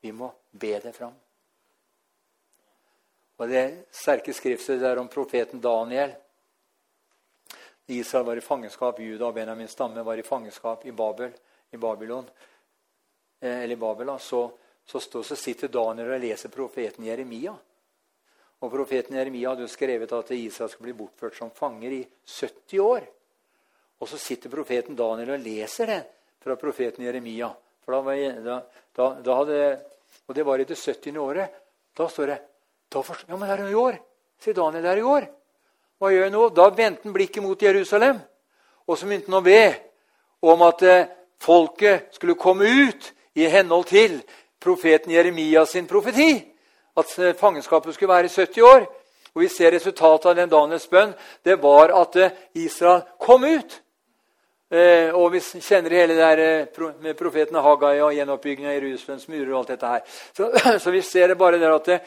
[0.00, 1.14] Vi må be det fram.
[3.40, 6.14] Og Det sterke skriftet der om profeten Daniel
[7.86, 11.32] Israel var i fangenskap, Juda og Benjamins stamme var i fangenskap i Babel,
[11.70, 12.28] i Babylon.
[13.44, 14.50] Eh, eller Babel, så,
[14.86, 17.52] så, så sitter Daniel og leser profeten Jeremia.
[18.64, 22.80] Og Profeten Jeremia hadde jo skrevet at Israel skulle bli bortført som fanger i 70
[22.80, 23.04] år.
[24.00, 25.98] Og så sitter profeten Daniel og leser det
[26.40, 27.50] fra profeten Jeremia.
[27.84, 28.22] For da var
[28.96, 29.58] da, da hadde,
[30.24, 31.18] og det var i det 70.
[31.20, 31.58] året.
[31.92, 32.38] Da står det
[32.88, 33.98] da forstår, Ja, men det er jo i år!
[34.40, 34.82] sier Daniel.
[34.82, 35.26] Det er i år.
[35.98, 36.46] Hva gjør jeg nå?
[36.54, 38.20] Da vendte han blikket mot Jerusalem.
[38.86, 39.62] Og så begynte han å be
[40.44, 41.06] om at eh,
[41.40, 44.18] folket skulle komme ut i henhold til
[44.62, 46.36] profeten Jeremia sin profeti.
[46.96, 48.86] At eh, fangenskapet skulle være i 70 år.
[49.34, 51.14] Og vi ser resultatet av den Daniels bønn.
[51.44, 53.80] Det var at eh, Israel kom ut.
[54.70, 59.52] Eh, og vi kjenner hele det der med profeten Hagai og gjenoppbygging av Jerusalems murer.
[59.52, 60.04] og alt dette her.
[60.36, 60.50] Så,
[60.82, 62.00] så, vi ser det bare der at det,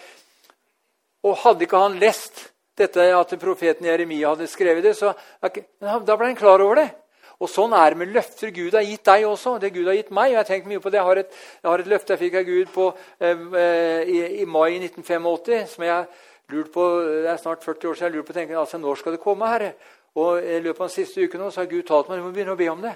[1.23, 5.11] Og hadde ikke han lest dette at profeten Jeremia hadde skrevet det, så
[5.41, 6.89] da ble han klar over det.
[7.37, 9.59] Og Sånn er det med løfter Gud har gitt deg også.
[9.61, 10.31] det Gud har gitt meg.
[10.33, 10.97] og Jeg har mye på det.
[10.97, 12.87] Jeg har et, jeg har et løfte jeg fikk av Gud på,
[13.19, 16.05] eh, i, i, mai 1985 som jeg
[16.49, 18.95] lurt på, Det er snart 40 år siden jeg lurte på å tenke, altså, når
[18.95, 19.47] skal det komme.
[19.47, 19.73] Herre?
[20.15, 22.31] Og I løpet av den siste uken nå, så har Gud talt meg du må
[22.31, 22.95] begynne å be om det.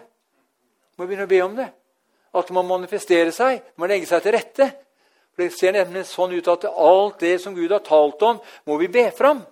[0.95, 1.69] Du må begynne å be om det.
[2.33, 3.61] At det må manifestere seg.
[3.61, 4.71] Det må legge seg til rette.
[5.35, 8.77] For Det ser nemlig sånn ut at alt det som Gud har talt om, må
[8.81, 9.45] vi be fram.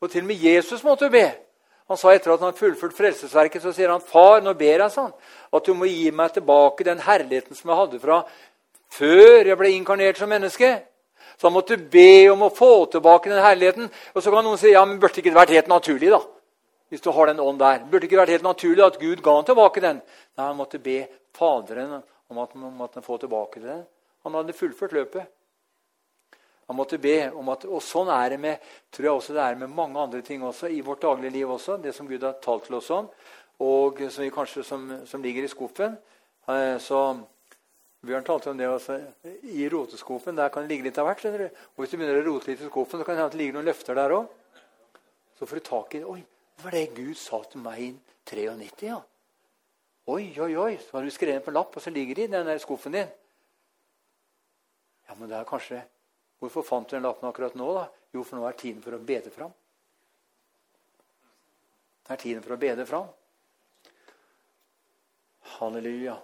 [0.00, 1.49] Og til og med Jesus måtte be.
[1.90, 5.10] Han sa etter at han fullført Frelsesverket, så sier han, 'Far, nå ber jeg sånn,
[5.52, 8.22] at du må gi meg tilbake den herligheten som jeg hadde fra
[8.90, 10.86] før jeg ble inkarnert som menneske.'
[11.40, 13.86] Så han måtte be om å få tilbake den herligheten.
[14.12, 16.18] Og så kan noen si ja, men burde ikke det vært helt naturlig, da?
[16.92, 17.78] Hvis du har den ånd der.
[17.88, 20.02] Burde ikke det vært helt naturlig at Gud ga han tilbake den?
[20.36, 23.86] Nei, Han måtte be Faderen om at, han måtte få tilbake den.
[24.24, 25.32] Han hadde fullført løpet.
[26.70, 29.56] Han måtte be om at, Og sånn er det med tror jeg også det er
[29.58, 31.80] med mange andre ting også, i vårt daglige liv også.
[31.82, 33.08] Det som Gud har talt til oss om,
[33.66, 35.98] og som, vi kanskje, som, som ligger i skuffen.
[36.46, 37.00] Eh, så
[38.06, 39.00] Bjørn talte om det også.
[39.50, 41.26] I roteskuffen der kan det ligge litt av hvert.
[41.26, 43.58] Og Hvis du begynner å rote litt i skuffen, så kan det hende det ligger
[43.58, 44.30] noen løfter der òg.
[45.36, 47.92] Så får du tak i Oi, hva var det Gud sa til meg i
[48.30, 49.02] 93, ja.
[50.06, 50.74] Oi, oi, oi.
[50.78, 53.10] Så har du skrevet på lapp, og så ligger det i den der skuffen din.
[55.10, 55.82] Ja, men det er kanskje
[56.40, 57.68] Hvorfor fant du den lappen akkurat nå?
[57.76, 57.86] da?
[58.14, 59.52] Jo, for nå er tiden for å bede fram.
[62.06, 63.10] Det er tiden for å bede fram.
[65.58, 66.16] Halleluja.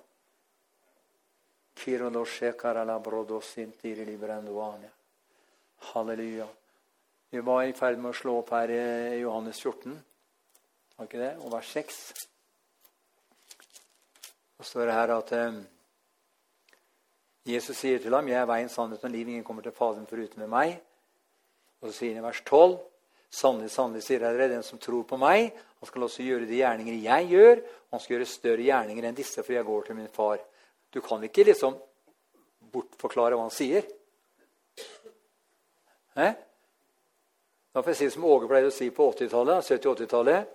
[5.93, 6.49] Halleluja.
[7.31, 9.97] Vi var i ferd med å slå opp her i Johannes 14,
[10.97, 11.33] var ikke det?
[11.43, 11.99] og vers 6.
[14.57, 15.59] Så står det her at eh,
[17.47, 19.28] Jesus sier til ham, 'Jeg er veien, sannheten og liv.
[19.28, 20.80] Ingen kommer til Faderen foruten med meg.'
[21.80, 22.78] Og så sier han i vers 12.:
[23.30, 26.57] Sannelig, sannelig, sier jeg dere, den som tror på meg, han skal også gjøre de
[26.57, 29.99] gjerninger jeg gjør, og han skal gjøre større gjerninger enn disse, for jeg går til
[29.99, 30.38] min far.
[30.90, 31.76] Du kan ikke liksom
[32.72, 33.84] bortforklare hva han sier.
[36.16, 36.32] Eh?
[37.74, 40.55] Da får jeg si som Åge pleide å si på 80-tallet, 70-80-tallet.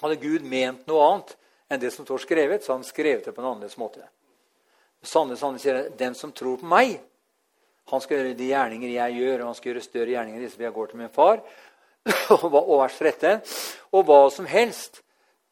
[0.00, 1.36] Hadde Gud ment noe annet
[1.68, 4.06] enn det som står skrevet, så hadde han skrevet det på en annerledes måte.
[5.00, 6.98] Sannelig, sannelig sier jeg, den som tror på meg,
[7.90, 10.58] han skal gjøre de gjerninger jeg gjør, og han skal gjøre større gjerninger enn disse,
[10.58, 11.40] for jeg går til min far.
[12.36, 13.40] og vers 13.
[13.96, 15.00] Og hva som helst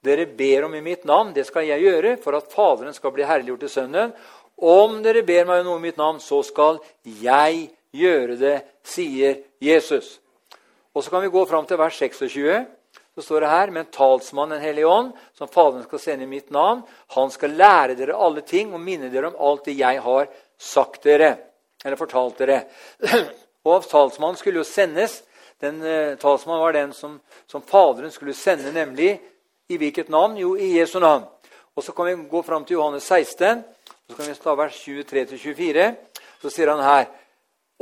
[0.04, 3.26] dere ber om i mitt navn, det skal jeg gjøre, for at Faderen skal bli
[3.26, 4.14] herliggjort i Sønnen.
[4.58, 10.18] Om dere ber meg noe i mitt navn, så skal jeg gjøre det, sier Jesus.
[10.94, 12.66] Og så kan vi gå fram til vers 26
[13.18, 16.50] så står det her, Men talsmann, Den hellige ånd, som Faderen skal sende i mitt
[16.50, 20.28] navn, han skal lære dere alle ting og minne dere om alt det jeg har
[20.58, 21.32] sagt dere.
[21.84, 22.60] Eller fortalt dere.
[23.66, 25.24] Og talsmannen skulle jo sendes.
[25.58, 27.18] Den uh, Talsmannen var den som,
[27.50, 29.16] som, Faderen skulle sende, nemlig
[29.68, 30.38] i hvilket navn?
[30.38, 31.26] Jo, i Jesu navn.
[31.74, 33.64] Og Så kan vi gå fram til Johannes 16,
[34.06, 35.90] så kan vi ta vers 23-24.
[36.38, 37.10] Så sier han her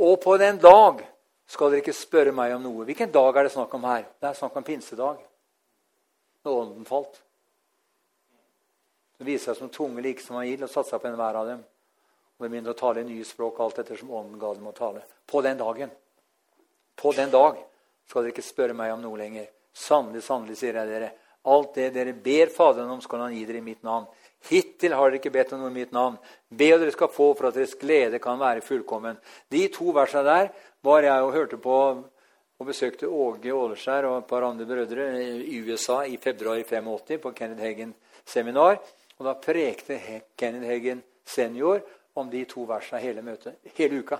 [0.01, 1.05] Og på den dag
[1.47, 2.89] skal dere ikke spørre meg om noe.
[2.89, 4.09] Hvilken dag er det snakk om her?
[4.17, 5.26] Det er snakk om pinsedag.
[6.47, 7.19] Når ånden falt.
[9.17, 11.63] Det viser seg som tunge like som han gild, og satte på enhver av dem.
[12.37, 14.75] Og de begynte å tale i nye språk alt etter som ånden ga dem å
[14.77, 15.01] tale.
[15.27, 15.91] På den dagen.
[16.95, 17.57] På den dag
[18.07, 19.49] skal dere ikke spørre meg om noe lenger.
[19.75, 21.09] Sannelig, sannelig, sier jeg dere.
[21.47, 24.07] Alt det dere ber Faderen om, skal han gi dere i mitt navn.
[24.47, 26.15] Hittil har dere ikke bedt om noe i mitt navn.
[26.47, 29.17] Be og dere skal få for at deres glede kan være fullkommen.
[29.51, 30.53] De to versene der
[30.85, 31.79] var jeg og hørte på
[32.57, 35.07] og besøkte Åge Åleskjær og et par andre brødre
[35.45, 38.79] i USA i februar 85 på Kenneth Hagen-seminar.
[39.17, 39.99] Og Da prekte
[40.37, 41.81] Kenneth Hagen senior
[42.15, 43.57] om de to versene hele møtet.
[43.77, 44.17] Hele uka.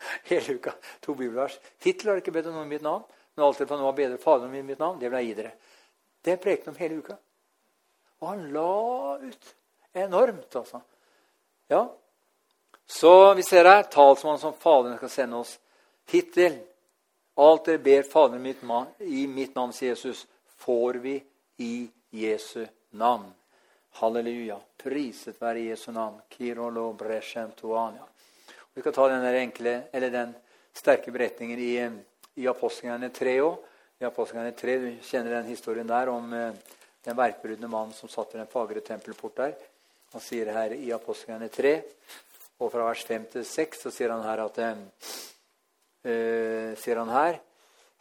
[0.30, 0.72] Hele uka.
[1.02, 1.58] To bibelvers.
[1.82, 3.02] Hittil har det ikke bedt om noe i mitt navn,
[3.34, 5.50] men alt dere nå har bedre Faderen om mitt navn, det vil jeg gi dere.
[6.24, 7.16] Det prekte han om hele uka.
[8.20, 9.50] Og han la ut
[9.92, 10.80] enormt, altså.
[11.68, 11.82] Ja.
[12.86, 15.58] Så vi ser her talsmannen som Faderen skal sende oss.
[16.10, 16.56] Hittil
[17.40, 18.46] alt dere ber Faderen
[18.98, 20.26] i mitt navn, sier Jesus,
[20.60, 21.16] får vi
[21.56, 23.30] i Jesu navn.
[24.00, 24.58] Halleluja.
[24.76, 26.20] Priset være Jesu navn.
[26.28, 28.04] Kirolo brescentuania.
[28.74, 30.34] Vi kan ta den der enkle, eller den
[30.72, 31.72] sterke beretningen i,
[32.34, 33.56] i Apostlene 3 òg.
[34.00, 38.34] I Apostlene 3, Du kjenner den historien der om eh, den verkbrudne mannen som satt
[38.34, 39.56] ved den fagre tempelport der.
[40.12, 41.74] Han sier her i Apostlene 3,
[42.60, 44.62] og fra vers 5 til 6 så sier han her at
[46.04, 47.40] eh, sier han her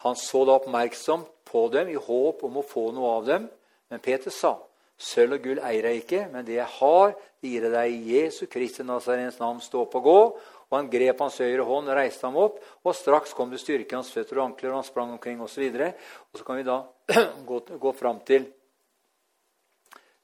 [0.05, 3.47] Han så da oppmerksomt på dem i håp om å få noe av dem.
[3.91, 4.53] Men Peter sa,
[4.99, 8.45] Sølv og gull eier jeg ikke, men det jeg har, gir jeg deg i Jesu
[8.51, 9.59] Kristi Nazarens navn.
[9.63, 10.21] Stå opp og gå.
[10.69, 12.59] Og han grep hans høyre hånd og reiste ham opp.
[12.85, 15.65] Og straks kom det styrke i hans føtter og ankler, og han sprang omkring osv.
[15.65, 16.77] Og, så og så kan vi da
[17.49, 18.45] gå, gå fram til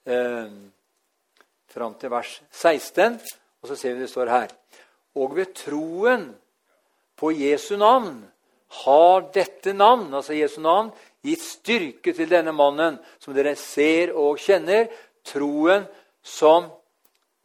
[0.05, 0.51] eh,
[1.75, 3.19] fram til vers 16,
[3.61, 4.53] og så ser vi det står her.
[5.15, 6.29] Og ved troen
[7.15, 8.23] på Jesu navn
[8.83, 10.91] har dette navn, altså Jesu navn,
[11.25, 14.89] gitt styrke til denne mannen, som dere ser og kjenner.
[15.25, 15.85] Troen
[16.21, 16.67] som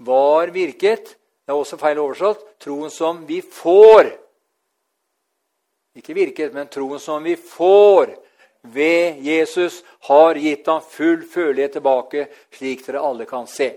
[0.04, 1.14] var virket.
[1.44, 2.42] Det er også feil oversatt.
[2.60, 4.10] Troen som vi får.
[5.96, 8.14] Ikke virket, men troen som vi får
[8.70, 13.70] ved Jesus, har gitt ham full følelighet tilbake, slik dere alle kan se.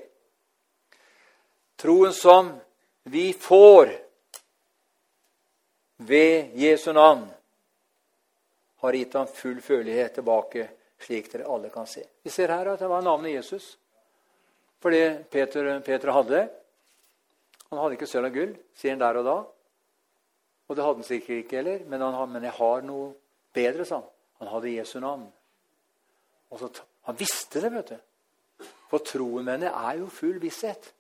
[1.80, 2.52] Troen som
[3.10, 3.92] vi får
[6.08, 7.28] ved Jesu navn,
[8.84, 10.68] har gitt ham full følelighet tilbake,
[11.00, 12.04] slik dere alle kan se.
[12.24, 13.78] Vi ser her at det var navnet Jesus.
[14.84, 16.50] For det Peter, Peter hadde
[17.70, 19.36] Han hadde ikke sølv og gull, sier han der og da.
[20.68, 23.08] Og det hadde han sikkert ikke heller, men, han, men jeg har noe
[23.56, 24.12] bedre, sa han.
[24.44, 25.24] Han hadde Jesu navn.
[26.54, 26.70] Og så,
[27.08, 28.68] han visste det, vet du.
[28.92, 30.92] For troen med henne er jo full visshet.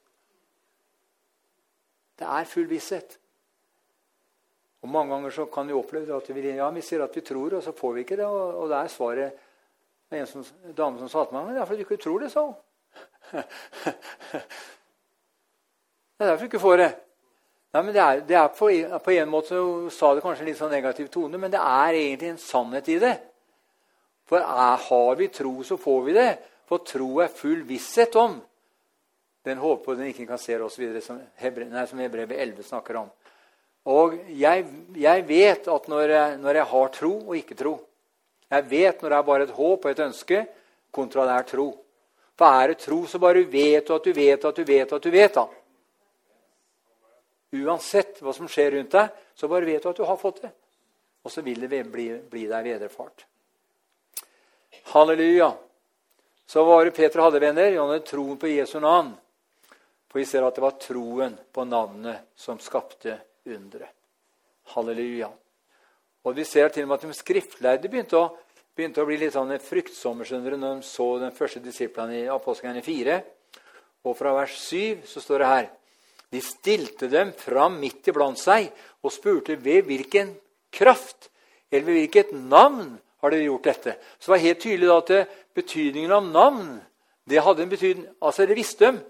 [2.18, 3.20] Det er full visshet.
[4.84, 7.56] Og Mange ganger så kan vi oppleve at vi, ja, vi sier at vi tror,
[7.58, 8.26] og så får vi ikke det.
[8.28, 9.32] Og, og det er svaret
[10.14, 10.46] en som,
[10.78, 12.54] dame som sa til meg det er fordi du ikke tror det, sa hun.
[16.14, 16.92] det er derfor du ikke får det.
[17.74, 18.70] Nei, men det er, det er på,
[19.08, 21.98] på, en måte så sa det kanskje en litt sånn negativ tone, men det er
[21.98, 23.16] egentlig en sannhet i det.
[24.30, 26.32] For er, har vi tro, så får vi det.
[26.70, 28.38] For tro er full visshet om
[29.44, 33.10] den håper den ikke kan se oss som, Hebre, som Hebrevet 11 snakker om.
[33.84, 34.66] Og jeg,
[34.96, 37.74] jeg vet at når jeg, når jeg, har tro og ikke tro
[38.54, 40.46] Jeg vet når det er bare et håp og et ønske,
[40.94, 41.68] kontra det er tro.
[42.38, 45.04] For er det tro, så bare vet du at du vet at du vet at
[45.04, 45.34] du vet.
[45.34, 45.48] da.
[47.54, 50.54] Uansett hva som skjer rundt deg, så bare vet du at du har fått det.
[51.26, 53.26] Og så vil det bli, bli deg vederfart.
[54.94, 55.50] Halleluja.
[56.46, 57.74] Så var det Peter hadde, venner.
[57.80, 59.14] Han hadde troen på Jesu navn.
[60.12, 63.96] For vi ser at det var troen på navnet som skapte underet.
[64.74, 65.30] Halleluja.
[66.24, 68.30] Og Vi ser til og med at de skriftlærde begynte å,
[68.76, 73.18] begynte å bli litt sånn fryktsomme når de så den første disiplene i Apostlene 4.
[74.08, 75.70] Og fra vers 7 så står det her
[76.32, 78.72] De stilte dem fram midt iblant seg
[79.04, 80.34] og spurte ved hvilken
[80.72, 81.30] kraft
[81.70, 83.98] eller ved hvilket navn har dere gjort dette.
[84.20, 86.66] Så det var helt tydelig da at betydningen av navn
[87.30, 89.04] det hadde en betydning, altså det visste de.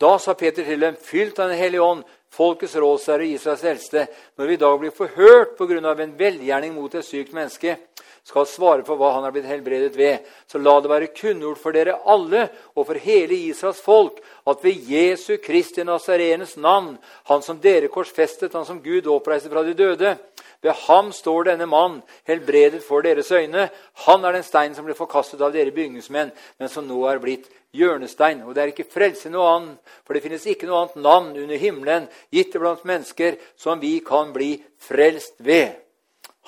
[0.00, 4.46] Da sa Peter til dem, fylt av Den hellige ånd, folkets rådsherre Israels eldste, når
[4.46, 6.02] vi i dag blir forhørt pga.
[6.02, 7.78] en velgjerning mot et sykt menneske,
[8.26, 10.18] skal svare på hva han har blitt helbredet ved.
[10.46, 14.82] Så la det være kunngjort for dere alle og for hele Israels folk at ved
[14.90, 20.16] Jesu Kristi Nazarenes navn, han som dere korsfestet, han som Gud oppreiste fra de døde,
[20.62, 23.68] ved ham står denne mann helbredet for deres øyne.
[24.06, 27.48] Han er den steinen som ble forkastet av dere bygningsmenn, men som nå er blitt
[27.76, 28.42] hjørnestein.
[28.46, 31.60] Og det er ikke frelse noe annet, for det finnes ikke noe annet navn under
[31.60, 34.54] himmelen gitt blant mennesker som vi kan bli
[34.88, 35.76] frelst ved.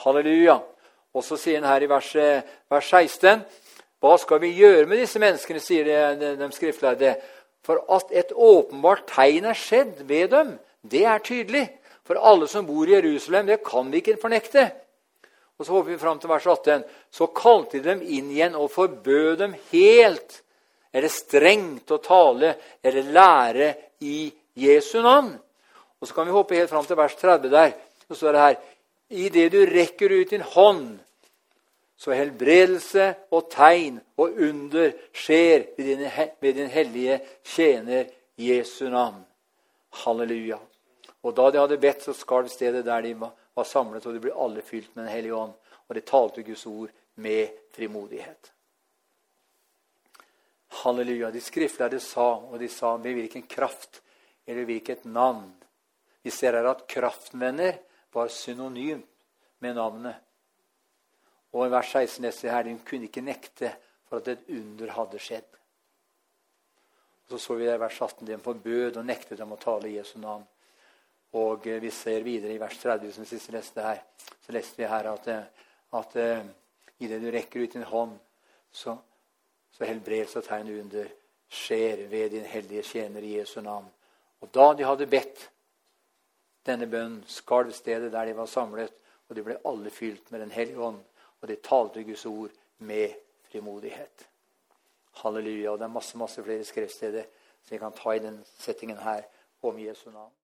[0.04, 0.58] Halleluja.
[1.14, 2.12] Og så sier han her i vers,
[2.70, 3.42] vers 16.:
[3.98, 7.16] Hva skal vi gjøre med disse menneskene, sier de, de skriftlærde.
[7.66, 11.66] For at et åpenbart tegn er skjedd ved dem, det er tydelig.
[12.08, 14.70] For alle som bor i Jerusalem, det kan vi ikke fornekte.
[15.58, 16.84] Og Så hopper vi fram til vers 18.
[17.10, 20.38] Så kalte de dem inn igjen og forbød dem helt
[20.92, 23.68] eller strengt å tale eller lære
[24.00, 25.34] i Jesu navn.
[26.00, 27.74] Og Så kan vi hoppe helt fram til vers 30 der.
[28.08, 28.56] Så står det her
[29.08, 30.98] Idet du rekker ut din hånd,
[31.96, 36.08] så helbredelse og tegn og under skjer ved din,
[36.40, 38.04] ved din hellige tjener
[38.36, 39.24] Jesu navn.
[40.04, 40.60] Halleluja.
[41.22, 44.34] Og da de hadde bedt, så skalv stedet der de var samlet, og de ble
[44.34, 45.56] alle fylt med Den hellige ånd.
[45.88, 48.52] Og de talte Guds ord med frimodighet.
[50.82, 51.30] Halleluja.
[51.30, 54.02] De skriftlærde sa, og de sa med hvilken kraft
[54.46, 55.52] eller hvilket navn.
[56.22, 57.78] Vi ser her at 'kraftvenner'
[58.12, 59.02] var synonym
[59.58, 60.14] med navnet.
[61.52, 63.72] Og i vers 16 leser her de kunne ikke nekte
[64.08, 65.48] for at et under hadde skjedd.
[67.24, 70.18] Og Så så vi i vers 18 de forbød og nektet dem å tale Jesu
[70.18, 70.46] navn.
[71.32, 74.00] Og eh, vi ser videre i vers 30, som siste leste her,
[74.44, 75.66] så leste vi her at, eh,
[75.98, 76.46] at uh,
[77.00, 78.16] idet du rekker ut din hånd,
[78.72, 78.96] så,
[79.72, 81.08] så helbredelse og tegn under
[81.48, 83.88] skjer ved din hellige tjener i Jesu navn.
[84.40, 85.48] Og da de hadde bedt
[86.66, 88.92] denne bønnen, skalv stedet der de var samlet,
[89.28, 91.00] og de ble alle fylt med Den hellige ånd,
[91.40, 93.14] og de talte Guds ord med
[93.50, 94.28] frimodighet.
[95.22, 95.70] Halleluja.
[95.70, 97.24] Og det er masse masse flere skriftsteder
[97.62, 99.22] som vi kan ta i den settingen her
[99.62, 100.32] om Jesu navn.